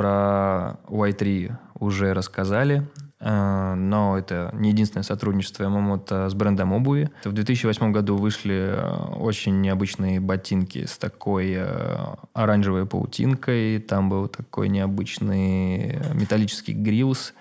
Про 0.00 0.78
Y3 0.88 1.52
уже 1.78 2.14
рассказали. 2.14 2.88
Э, 3.20 3.74
но 3.74 4.16
это 4.16 4.48
не 4.54 4.70
единственное 4.70 5.04
сотрудничество 5.04 5.64
Ямамото 5.64 6.30
с 6.30 6.32
брендом 6.32 6.72
обуви. 6.72 7.10
В 7.22 7.32
2008 7.32 7.92
году 7.92 8.16
вышли 8.16 8.76
э, 8.78 9.14
очень 9.16 9.60
необычные 9.60 10.18
ботинки 10.18 10.86
с 10.86 10.96
такой 10.96 11.52
э, 11.54 12.14
оранжевой 12.32 12.86
паутинкой. 12.86 13.78
Там 13.80 14.08
был 14.08 14.28
такой 14.28 14.70
необычный 14.70 16.00
металлический 16.14 16.72
грилс. 16.72 17.34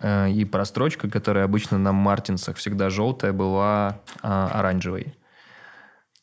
И 0.00 0.48
прострочка, 0.48 1.10
которая 1.10 1.44
обычно 1.44 1.76
на 1.78 1.90
Мартинсах 1.90 2.56
всегда 2.56 2.88
желтая, 2.88 3.32
была 3.32 4.00
оранжевой. 4.22 5.16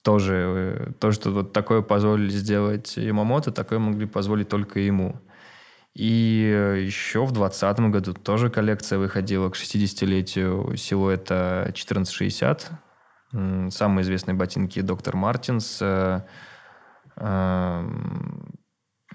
Тоже, 0.01 0.93
то, 0.99 1.11
что 1.11 1.31
вот 1.31 1.51
такое 1.51 1.81
позволили 1.81 2.29
сделать 2.29 2.95
Ямамото, 2.95 3.51
такое 3.51 3.79
могли 3.79 4.07
позволить 4.07 4.47
только 4.47 4.79
ему. 4.79 5.21
И 5.93 6.49
э, 6.53 6.83
еще 6.83 7.25
в 7.25 7.31
2020 7.31 7.79
году 7.91 8.13
тоже 8.13 8.49
коллекция 8.49 8.97
выходила 8.97 9.49
к 9.49 9.55
60-летию 9.55 10.75
силуэта 10.77 11.61
1460. 11.63 12.71
Самые 13.69 14.03
известные 14.03 14.35
ботинки 14.35 14.81
Доктор 14.81 15.15
Мартинс. 15.15 15.79
Э, 15.81 16.21
эм, 17.17 18.53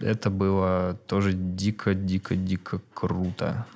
это 0.00 0.30
было 0.30 0.98
тоже 1.06 1.32
дико-дико-дико 1.32 2.80
круто. 2.92 3.66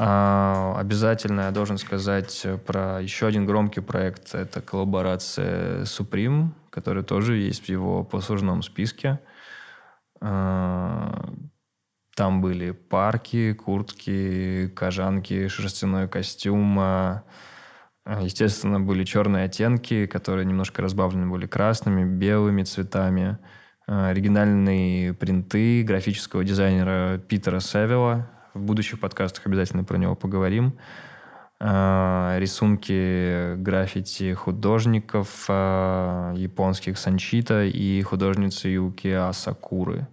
А, 0.00 0.76
обязательно 0.78 1.42
я 1.42 1.50
должен 1.50 1.76
сказать 1.78 2.46
про 2.66 3.00
еще 3.00 3.26
один 3.26 3.46
громкий 3.46 3.80
проект. 3.80 4.34
Это 4.34 4.60
коллаборация 4.60 5.82
Supreme, 5.82 6.50
который 6.70 7.02
тоже 7.02 7.36
есть 7.36 7.66
в 7.66 7.68
его 7.68 8.04
послужном 8.04 8.62
списке. 8.62 9.18
А, 10.20 11.32
там 12.16 12.40
были 12.40 12.72
парки, 12.72 13.52
куртки, 13.52 14.68
кожанки, 14.74 15.48
шерстяной 15.48 16.08
костюм. 16.08 16.78
А, 16.80 17.24
естественно, 18.20 18.80
были 18.80 19.04
черные 19.04 19.44
оттенки, 19.44 20.06
которые 20.06 20.44
немножко 20.44 20.82
разбавлены 20.82 21.26
были 21.26 21.46
красными, 21.46 22.04
белыми 22.04 22.64
цветами. 22.64 23.38
Оригинальные 23.86 25.14
принты 25.14 25.82
графического 25.82 26.44
дизайнера 26.44 27.18
Питера 27.18 27.60
Севилла, 27.60 28.30
в 28.52 28.60
будущих 28.60 29.00
подкастах 29.00 29.46
обязательно 29.46 29.84
про 29.84 29.96
него 29.96 30.14
поговорим. 30.14 30.78
А, 31.60 32.36
рисунки 32.38 33.56
граффити 33.56 34.32
художников 34.34 35.46
а, 35.48 36.32
японских 36.36 36.98
Санчита 36.98 37.64
и 37.64 38.00
художницы 38.02 38.68
Юки 38.68 39.08
Асакуры. 39.08 40.06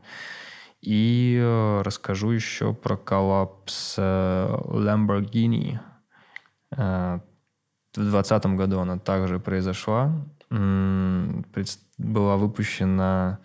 И 0.81 1.39
э, 1.41 1.81
расскажу 1.84 2.29
еще 2.29 2.73
про 2.73 2.95
коллапс 2.95 3.97
Lamborghini. 3.97 5.79
В 6.69 7.21
2020 7.95 8.45
году 8.58 8.79
она 8.79 8.99
также 8.99 9.39
произошла. 9.39 10.12
Была 10.51 12.38
выпущена 12.38 13.39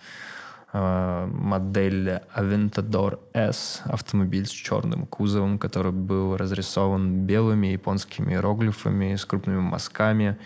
модель 0.72 2.20
Aventador 2.36 3.18
S, 3.34 3.82
автомобиль 3.84 4.46
с 4.46 4.50
черным 4.50 5.06
кузовом, 5.06 5.58
который 5.58 5.92
был 5.92 6.36
разрисован 6.36 7.26
белыми 7.26 7.68
японскими 7.68 8.32
иероглифами 8.32 9.16
с 9.16 9.24
крупными 9.24 9.60
мазками. 9.60 10.38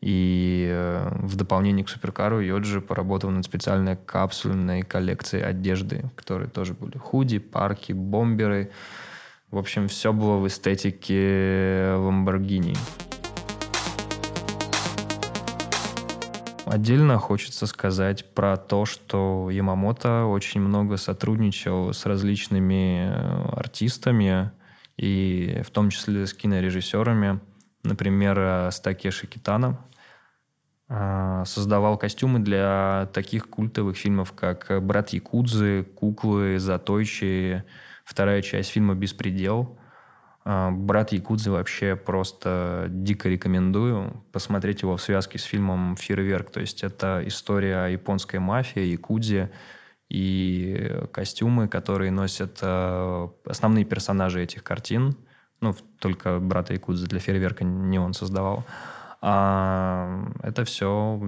И 0.00 0.68
э, 0.70 1.10
в 1.22 1.34
дополнение 1.34 1.84
к 1.84 1.88
суперкару 1.88 2.40
Йоджи 2.40 2.80
поработал 2.80 3.30
над 3.30 3.44
специальной 3.44 3.96
капсульной 3.96 4.82
коллекцией 4.82 5.44
одежды, 5.44 6.04
которые 6.14 6.48
тоже 6.48 6.74
были 6.74 6.98
худи, 6.98 7.38
парки, 7.38 7.92
бомберы. 7.92 8.70
В 9.50 9.58
общем, 9.58 9.88
все 9.88 10.12
было 10.12 10.36
в 10.36 10.46
эстетике 10.46 11.94
Lamborghini. 11.96 12.76
Отдельно 16.70 17.18
хочется 17.18 17.66
сказать 17.66 18.34
про 18.34 18.58
то, 18.58 18.84
что 18.84 19.48
Ямамото 19.50 20.26
очень 20.26 20.60
много 20.60 20.98
сотрудничал 20.98 21.94
с 21.94 22.04
различными 22.04 23.08
э, 23.08 23.48
артистами, 23.56 24.50
и 24.98 25.62
в 25.64 25.70
том 25.70 25.88
числе 25.88 26.26
с 26.26 26.34
кинорежиссерами. 26.34 27.40
Например, 27.84 28.38
э, 28.38 28.70
с 28.70 28.80
Такеши 28.80 29.26
Китано. 29.26 29.78
Э, 30.90 31.44
создавал 31.46 31.96
костюмы 31.96 32.40
для 32.40 33.08
таких 33.14 33.48
культовых 33.48 33.96
фильмов, 33.96 34.32
как 34.32 34.70
«Брат 34.82 35.08
Якудзы», 35.10 35.84
«Куклы», 35.84 36.58
«Затойчи», 36.58 37.64
вторая 38.04 38.42
часть 38.42 38.72
фильма 38.72 38.94
«Беспредел», 38.94 39.78
Брат 40.48 41.12
Якудзы 41.12 41.50
вообще 41.50 41.94
просто 41.94 42.86
дико 42.88 43.28
рекомендую 43.28 44.24
посмотреть 44.32 44.80
его 44.80 44.96
в 44.96 45.02
связке 45.02 45.38
с 45.38 45.42
фильмом 45.42 45.94
«Фейерверк». 45.96 46.50
То 46.50 46.60
есть 46.60 46.82
это 46.82 47.22
история 47.26 47.84
японской 47.88 48.38
мафии, 48.38 48.80
якудзе 48.80 49.50
и 50.08 51.02
костюмы, 51.12 51.68
которые 51.68 52.10
носят 52.12 52.60
э, 52.62 53.28
основные 53.44 53.84
персонажи 53.84 54.42
этих 54.42 54.64
картин. 54.64 55.16
Ну, 55.60 55.74
только 55.98 56.38
брата 56.38 56.72
Якудзы 56.72 57.06
для 57.06 57.18
«Фейерверка» 57.18 57.64
не 57.64 57.98
он 57.98 58.14
создавал. 58.14 58.64
А 59.20 60.32
это 60.42 60.64
все 60.64 61.20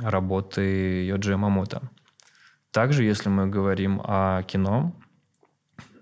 работы 0.00 1.06
Йоджи 1.06 1.30
Ямамото. 1.30 1.82
Также, 2.72 3.04
если 3.04 3.28
мы 3.28 3.46
говорим 3.46 4.00
о 4.02 4.42
кино, 4.42 4.96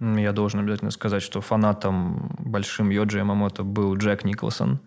я 0.03 0.33
должен 0.33 0.61
обязательно 0.61 0.91
сказать, 0.91 1.23
что 1.23 1.41
фанатом 1.41 2.35
большим 2.38 2.91
Йоджи 2.91 3.19
Ямамото 3.19 3.62
был 3.62 3.97
Джек 3.97 4.25
Николсон. 4.25 4.81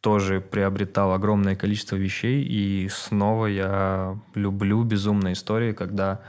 Тоже 0.00 0.40
приобретал 0.40 1.12
огромное 1.12 1.56
количество 1.56 1.96
вещей. 1.96 2.42
И 2.42 2.88
снова 2.88 3.46
я 3.46 4.18
люблю 4.34 4.82
безумные 4.82 5.34
истории, 5.34 5.72
когда 5.72 6.22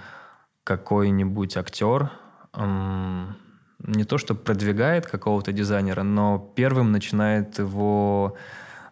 какой-нибудь 0.66 1.56
актер 1.56 2.12
эм, 2.54 3.38
не 3.80 4.04
то 4.04 4.18
что 4.18 4.36
продвигает 4.36 5.06
какого-то 5.06 5.54
дизайнера, 5.54 6.04
но 6.04 6.40
первым 6.56 6.92
начинает 6.92 7.60
его 7.60 8.36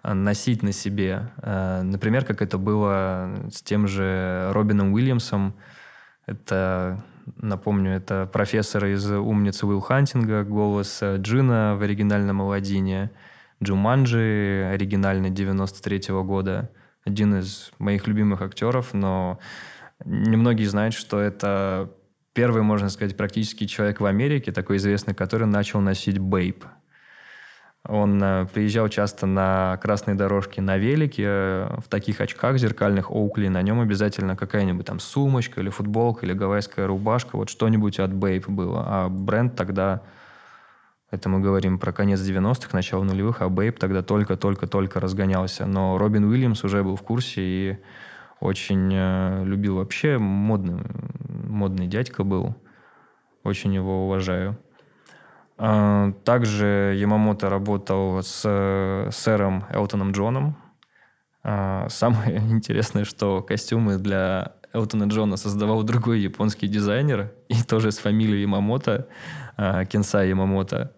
э, 0.04 0.14
носить 0.14 0.64
на 0.64 0.72
себе. 0.72 1.30
Э, 1.42 1.82
например, 1.82 2.24
как 2.24 2.42
это 2.42 2.58
было 2.58 3.50
с 3.52 3.62
тем 3.62 3.88
же 3.88 4.50
Робином 4.54 4.94
Уильямсом. 4.94 5.56
Это 6.26 7.04
Напомню, 7.38 7.92
это 7.92 8.30
профессор 8.32 8.86
из 8.86 9.10
«Умницы 9.12 9.66
Уилл 9.66 9.82
Хантинга», 9.82 10.44
голос 10.44 11.02
Джина 11.02 11.76
в 11.78 11.82
оригинальном 11.82 12.42
Аладдине, 12.42 13.12
Джуманджи, 13.64 14.70
оригинальный 14.74 15.30
93 15.30 16.12
-го 16.12 16.24
года. 16.24 16.72
Один 17.06 17.36
из 17.36 17.72
моих 17.80 18.08
любимых 18.08 18.42
актеров, 18.42 18.94
но 18.94 19.40
немногие 20.06 20.70
знают, 20.70 20.94
что 20.94 21.20
это 21.20 21.92
первый, 22.34 22.64
можно 22.64 22.90
сказать, 22.90 23.18
практически 23.18 23.66
человек 23.66 24.00
в 24.00 24.06
Америке, 24.06 24.52
такой 24.52 24.78
известный, 24.78 25.14
который 25.14 25.48
начал 25.48 25.82
носить 25.82 26.18
бейп– 26.18 26.66
он 27.88 28.22
э, 28.24 28.46
приезжал 28.54 28.90
часто 28.90 29.26
на 29.26 29.78
красной 29.82 30.14
дорожке 30.14 30.62
на 30.62 30.78
велике, 30.78 31.24
э, 31.26 31.78
в 31.80 31.88
таких 31.90 32.22
очках 32.22 32.58
зеркальных 32.58 33.10
Оукли. 33.10 33.48
На 33.48 33.62
нем 33.64 33.80
обязательно 33.80 34.36
какая-нибудь 34.36 34.86
там 34.86 35.00
сумочка 35.00 35.62
или 35.62 35.70
футболка, 35.70 36.26
или 36.26 36.34
гавайская 36.34 36.86
рубашка. 36.86 37.38
Вот 37.38 37.50
что-нибудь 37.50 38.00
от 38.00 38.14
Бейп 38.14 38.48
было. 38.48 38.84
А 38.86 39.10
бренд 39.10 39.56
тогда, 39.56 40.04
это 41.10 41.28
мы 41.28 41.40
говорим 41.40 41.80
про 41.80 41.92
конец 41.92 42.20
90-х, 42.20 42.70
начало 42.74 43.04
нулевых, 43.04 43.42
а 43.42 43.50
Бейп 43.50 43.80
тогда 43.80 44.04
только-только-только 44.04 45.00
разгонялся. 45.00 45.66
Но 45.66 45.98
Робин 45.98 46.26
Уильямс 46.26 46.64
уже 46.64 46.84
был 46.84 46.96
в 46.96 47.02
курсе 47.02 47.42
и 47.42 47.78
очень 48.40 48.92
э, 48.94 49.44
любил 49.44 49.78
вообще. 49.78 50.20
Модный, 50.20 50.84
модный 51.48 51.88
дядька 51.88 52.24
был. 52.24 52.56
Очень 53.44 53.74
его 53.74 54.06
уважаю. 54.06 54.56
А, 55.64 56.12
также 56.26 56.96
Ямамото 56.98 57.48
работал 57.48 58.24
с 58.24 58.42
сэром 59.12 59.64
Элтоном 59.70 60.12
Джоном. 60.12 60.58
А, 61.44 61.88
самое 61.88 62.38
интересное, 62.50 63.06
что 63.06 63.44
костюмы 63.44 63.98
для 63.98 64.54
Элтона 64.74 65.04
Джона 65.04 65.38
создавал 65.38 65.84
другой 65.84 66.20
японский 66.20 66.68
дизайнер, 66.68 67.32
и 67.48 67.62
тоже 67.62 67.92
с 67.92 68.00
фамилией 68.00 68.42
Ямамото, 68.42 69.08
а, 69.56 69.86
Кенсай 69.86 70.30
Ямамото. 70.30 70.94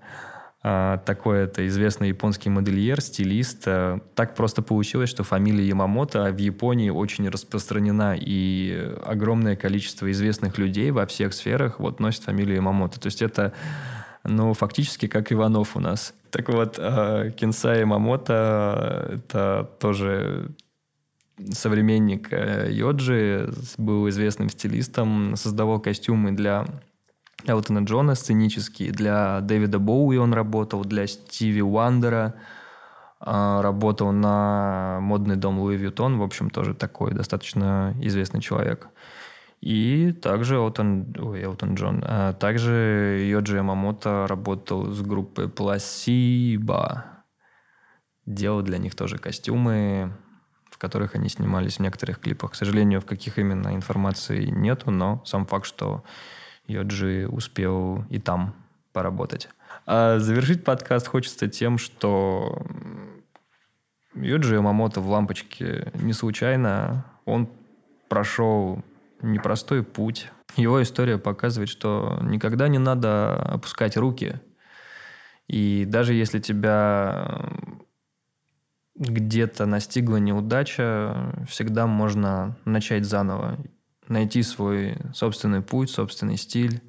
Такой 0.61 1.39
это 1.39 1.67
известный 1.67 2.07
японский 2.07 2.49
модельер, 2.49 3.01
стилист. 3.01 3.65
Так 3.65 4.33
просто 4.33 4.61
получилось, 4.61 5.09
что 5.09 5.25
фамилия 5.25 5.67
Ямамото 5.67 6.31
в 6.31 6.37
Японии 6.37 6.89
очень 6.89 7.27
распространена, 7.27 8.15
и 8.17 8.95
огромное 9.05 9.57
количество 9.57 10.09
известных 10.09 10.57
людей 10.57 10.91
во 10.91 11.05
всех 11.05 11.33
сферах 11.33 11.81
вот 11.81 11.99
носит 11.99 12.23
фамилию 12.23 12.55
Ямамото. 12.55 12.97
То 12.97 13.07
есть 13.07 13.21
это 13.21 13.51
ну, 14.23 14.53
фактически 14.53 15.07
как 15.07 15.31
Иванов 15.31 15.75
у 15.75 15.79
нас. 15.79 16.13
Так 16.29 16.49
вот, 16.49 16.77
э, 16.79 17.31
Кинсай 17.35 17.83
Мамото— 17.85 19.09
это 19.13 19.69
тоже 19.79 20.55
современник 21.51 22.31
э, 22.31 22.69
Йоджи, 22.71 23.51
был 23.77 24.07
известным 24.09 24.49
стилистом, 24.49 25.35
создавал 25.35 25.79
костюмы 25.79 26.31
для 26.31 26.65
Элтона 27.45 27.79
Джона 27.79 28.15
сценические, 28.15 28.91
для 28.91 29.41
Дэвида 29.41 29.79
Боуи 29.79 30.17
он 30.17 30.33
работал, 30.33 30.85
для 30.85 31.05
Стиви 31.07 31.61
Уандера, 31.61 32.35
э, 33.19 33.59
работал 33.61 34.11
на 34.11 34.99
модный 35.01 35.35
дом 35.35 35.59
Луи 35.59 35.75
Вьютон, 35.75 36.17
в 36.17 36.23
общем, 36.23 36.49
тоже 36.49 36.73
такой 36.73 37.13
достаточно 37.13 37.93
известный 38.01 38.41
человек. 38.41 38.87
И 39.63 40.11
также 40.11 40.55
Элтон, 40.55 41.15
ой, 41.17 41.41
Элтон 41.41 41.75
Джон, 41.75 42.03
а 42.05 42.33
также 42.33 43.25
Йоджи 43.29 43.55
Ямамото 43.55 44.27
работал 44.27 44.91
с 44.91 45.01
группой 45.01 45.45
Placebo. 45.45 47.03
Делал 48.25 48.61
для 48.61 48.77
них 48.77 48.93
тоже 48.93 49.17
костюмы, 49.17 50.11
в 50.69 50.77
которых 50.77 51.15
они 51.15 51.29
снимались 51.29 51.77
в 51.77 51.79
некоторых 51.79 52.19
клипах. 52.19 52.51
К 52.51 52.55
сожалению, 52.55 52.99
в 52.99 53.05
каких 53.05 53.39
именно 53.39 53.73
информации 53.73 54.47
нету, 54.47 54.91
но 54.91 55.23
сам 55.23 55.45
факт, 55.45 55.65
что 55.65 56.03
Йоджи 56.67 57.25
успел 57.29 58.03
и 58.09 58.19
там 58.19 58.55
поработать. 58.91 59.47
А 59.85 60.19
завершить 60.19 60.65
подкаст 60.65 61.07
хочется 61.07 61.47
тем, 61.47 61.77
что 61.77 62.61
Юджи 64.13 64.55
Ямамото 64.55 64.99
в 64.99 65.09
«Лампочке» 65.09 65.89
не 65.93 66.11
случайно. 66.11 67.05
Он 67.23 67.47
прошел 68.09 68.83
непростой 69.23 69.83
путь. 69.83 70.29
Его 70.55 70.81
история 70.83 71.17
показывает, 71.17 71.69
что 71.69 72.19
никогда 72.21 72.67
не 72.67 72.77
надо 72.77 73.35
опускать 73.35 73.97
руки. 73.97 74.39
И 75.47 75.85
даже 75.87 76.13
если 76.13 76.39
тебя 76.39 77.51
где-то 78.95 79.65
настигла 79.65 80.17
неудача, 80.17 81.45
всегда 81.47 81.87
можно 81.87 82.57
начать 82.65 83.05
заново, 83.05 83.57
найти 84.07 84.43
свой 84.43 84.97
собственный 85.13 85.61
путь, 85.61 85.89
собственный 85.89 86.37
стиль. 86.37 86.81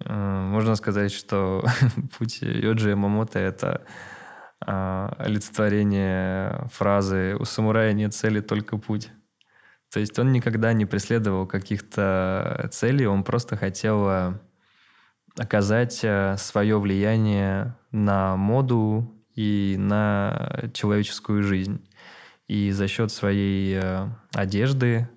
Э, 0.00 0.12
можно 0.14 0.74
сказать, 0.74 1.12
что 1.12 1.64
путь 2.18 2.42
Йоджи 2.42 2.90
Ямамото– 2.90 3.38
это 3.40 3.86
а, 4.64 5.14
олицетворение 5.18 6.68
фразы 6.72 7.36
«У 7.38 7.44
самурая 7.44 7.92
нет 7.92 8.14
цели, 8.14 8.40
только 8.40 8.78
путь». 8.78 9.10
То 9.92 10.00
есть 10.00 10.18
он 10.18 10.32
никогда 10.32 10.72
не 10.72 10.86
преследовал 10.86 11.46
каких-то 11.46 12.68
целей, 12.72 13.06
он 13.06 13.24
просто 13.24 13.56
хотел 13.56 14.08
э, 14.08 14.32
оказать 15.36 16.00
э, 16.02 16.36
свое 16.38 16.80
влияние 16.80 17.76
на 17.90 18.36
моду 18.36 19.14
и 19.34 19.76
на 19.78 20.70
человеческую 20.72 21.42
жизнь. 21.42 21.86
И 22.48 22.70
за 22.70 22.88
счет 22.88 23.12
своей 23.12 23.78
э, 23.82 24.08
одежды, 24.34 25.08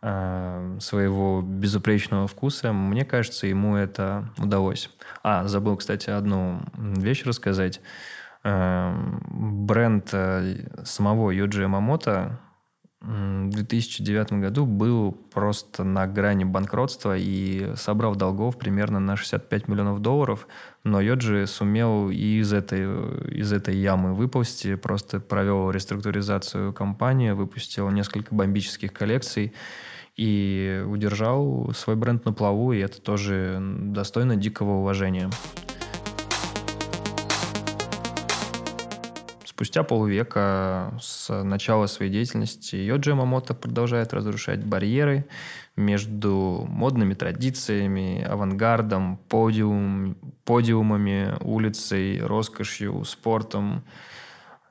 своего 0.00 1.42
безупречного 1.42 2.26
вкуса, 2.26 2.72
мне 2.72 3.04
кажется, 3.04 3.46
ему 3.46 3.76
это 3.76 4.32
удалось. 4.36 4.90
А, 5.22 5.46
забыл, 5.46 5.76
кстати, 5.76 6.10
одну 6.10 6.60
вещь 6.76 7.22
рассказать. 7.24 7.80
Бренд 8.42 10.12
самого 10.82 11.30
Юджи 11.30 11.62
Ямамото 11.62 12.40
в 13.02 13.50
2009 13.50 14.34
году 14.34 14.64
был 14.64 15.10
просто 15.12 15.82
на 15.82 16.06
грани 16.06 16.44
банкротства 16.44 17.16
и 17.18 17.74
собрал 17.74 18.14
долгов 18.14 18.56
примерно 18.56 19.00
на 19.00 19.16
65 19.16 19.66
миллионов 19.66 20.00
долларов, 20.00 20.46
но 20.84 21.00
Йоджи 21.00 21.48
сумел 21.48 22.10
из 22.10 22.52
этой, 22.52 22.84
из 23.28 23.52
этой 23.52 23.76
ямы 23.76 24.14
выползти, 24.14 24.76
просто 24.76 25.18
провел 25.18 25.70
реструктуризацию 25.70 26.72
компании, 26.72 27.32
выпустил 27.32 27.90
несколько 27.90 28.32
бомбических 28.32 28.92
коллекций 28.92 29.52
и 30.16 30.84
удержал 30.86 31.72
свой 31.74 31.96
бренд 31.96 32.24
на 32.24 32.32
плаву, 32.32 32.72
и 32.72 32.78
это 32.78 33.00
тоже 33.00 33.58
достойно 33.60 34.36
дикого 34.36 34.78
уважения. 34.78 35.28
Спустя 39.62 39.84
полвека 39.84 40.92
с 41.00 41.32
начала 41.44 41.86
своей 41.86 42.10
деятельности 42.10 42.74
Йоджи 42.74 43.14
Мамото 43.14 43.54
продолжает 43.54 44.12
разрушать 44.12 44.64
барьеры 44.64 45.24
между 45.76 46.66
модными 46.68 47.14
традициями, 47.14 48.24
авангардом, 48.24 49.18
подиум, 49.28 50.16
подиумами, 50.44 51.36
улицей, 51.42 52.20
роскошью, 52.20 53.04
спортом. 53.04 53.84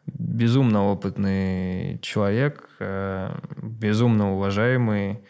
Безумно 0.07 0.83
опытный 0.83 1.97
человек, 2.01 2.67
э, 2.81 3.33
безумно 3.63 4.33
уважаемый, 4.33 5.23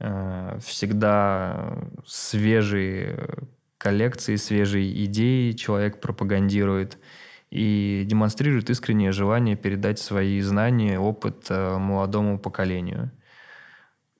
э, 0.00 0.58
всегда 0.64 1.78
свежие 2.04 3.28
коллекции, 3.78 4.34
свежие 4.34 5.04
идеи 5.04 5.52
человек 5.52 6.00
пропагандирует– 6.00 6.98
и 7.56 8.04
демонстрирует 8.04 8.68
искреннее 8.68 9.12
желание 9.12 9.56
передать 9.56 9.98
свои 9.98 10.42
знания, 10.42 11.00
опыт 11.00 11.46
э, 11.48 11.78
молодому 11.78 12.38
поколению. 12.38 13.10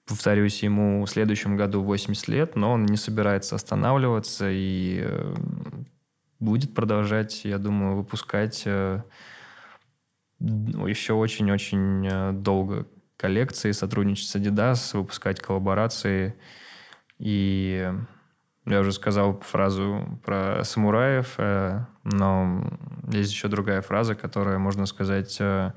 Повторюсь, 0.07 0.63
ему 0.63 1.05
в 1.05 1.11
следующем 1.11 1.55
году 1.55 1.83
80 1.83 2.29
лет, 2.29 2.57
но 2.57 2.73
он 2.73 2.87
не 2.87 2.97
собирается 2.97 3.55
останавливаться 3.55 4.49
и 4.51 5.03
э, 5.03 5.35
будет 6.41 6.75
продолжать, 6.75 7.45
я 7.45 7.59
думаю, 7.59 7.97
выпускать 7.97 8.63
э, 8.65 9.03
еще 10.41 11.13
очень-очень 11.13 12.43
долго 12.43 12.87
коллекции, 13.19 13.73
сотрудничать 13.73 14.29
с 14.29 14.37
Adidas, 14.37 14.97
выпускать 14.97 15.41
коллаборации. 15.41 16.37
И 17.19 17.93
я 18.65 18.81
уже 18.81 18.93
сказал 18.93 19.41
фразу 19.41 20.19
про 20.25 20.65
самураев, 20.65 21.37
но 22.03 22.79
есть 23.11 23.33
еще 23.33 23.49
другая 23.49 23.81
фраза, 23.83 24.15
которая, 24.15 24.59
можно 24.59 24.87
сказать, 24.87 25.37
э, 25.41 25.73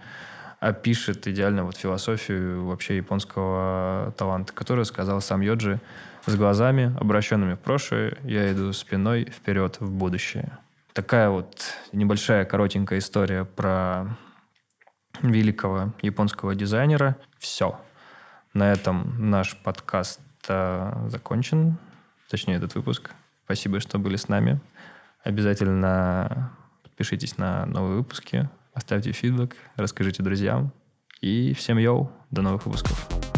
опишет 0.60 1.28
идеально 1.28 1.64
вот 1.64 1.78
философию 1.78 2.66
вообще 2.66 2.98
японского 2.98 4.14
таланта, 4.18 4.54
которую 4.54 4.86
сказал 4.86 5.22
сам 5.22 5.42
Йоджи 5.42 5.80
с 6.26 6.36
глазами, 6.36 6.96
обращенными 7.00 7.56
в 7.56 7.60
прошлое, 7.60 8.18
я 8.24 8.52
иду 8.52 8.74
спиной 8.74 9.26
вперед 9.26 9.80
в 9.80 9.92
будущее. 9.92 10.58
Такая 10.94 11.30
вот 11.30 11.74
небольшая 11.94 12.46
коротенькая 12.46 13.00
история 13.00 13.46
про 13.46 14.18
великого 15.22 15.94
японского 16.02 16.56
дизайнера. 16.56 17.16
Все. 17.38 17.80
На 18.54 18.72
этом 18.72 19.30
наш 19.30 19.56
подкаст 19.58 20.20
э, 20.48 21.08
закончен 21.08 21.78
точнее 22.30 22.56
этот 22.56 22.76
выпуск. 22.76 23.12
Спасибо, 23.46 23.80
что 23.80 23.98
были 23.98 24.16
с 24.16 24.28
нами. 24.28 24.60
Обязательно 25.24 26.52
подпишитесь 27.00 27.38
на 27.38 27.66
новые 27.66 28.00
выпуски, 28.00 28.50
оставьте 28.74 29.14
фидбэк, 29.14 29.56
расскажите 29.78 30.22
друзьям. 30.22 30.74
И 31.22 31.54
всем 31.54 31.78
йоу, 31.78 32.12
до 32.30 32.42
новых 32.42 32.66
выпусков. 32.66 33.29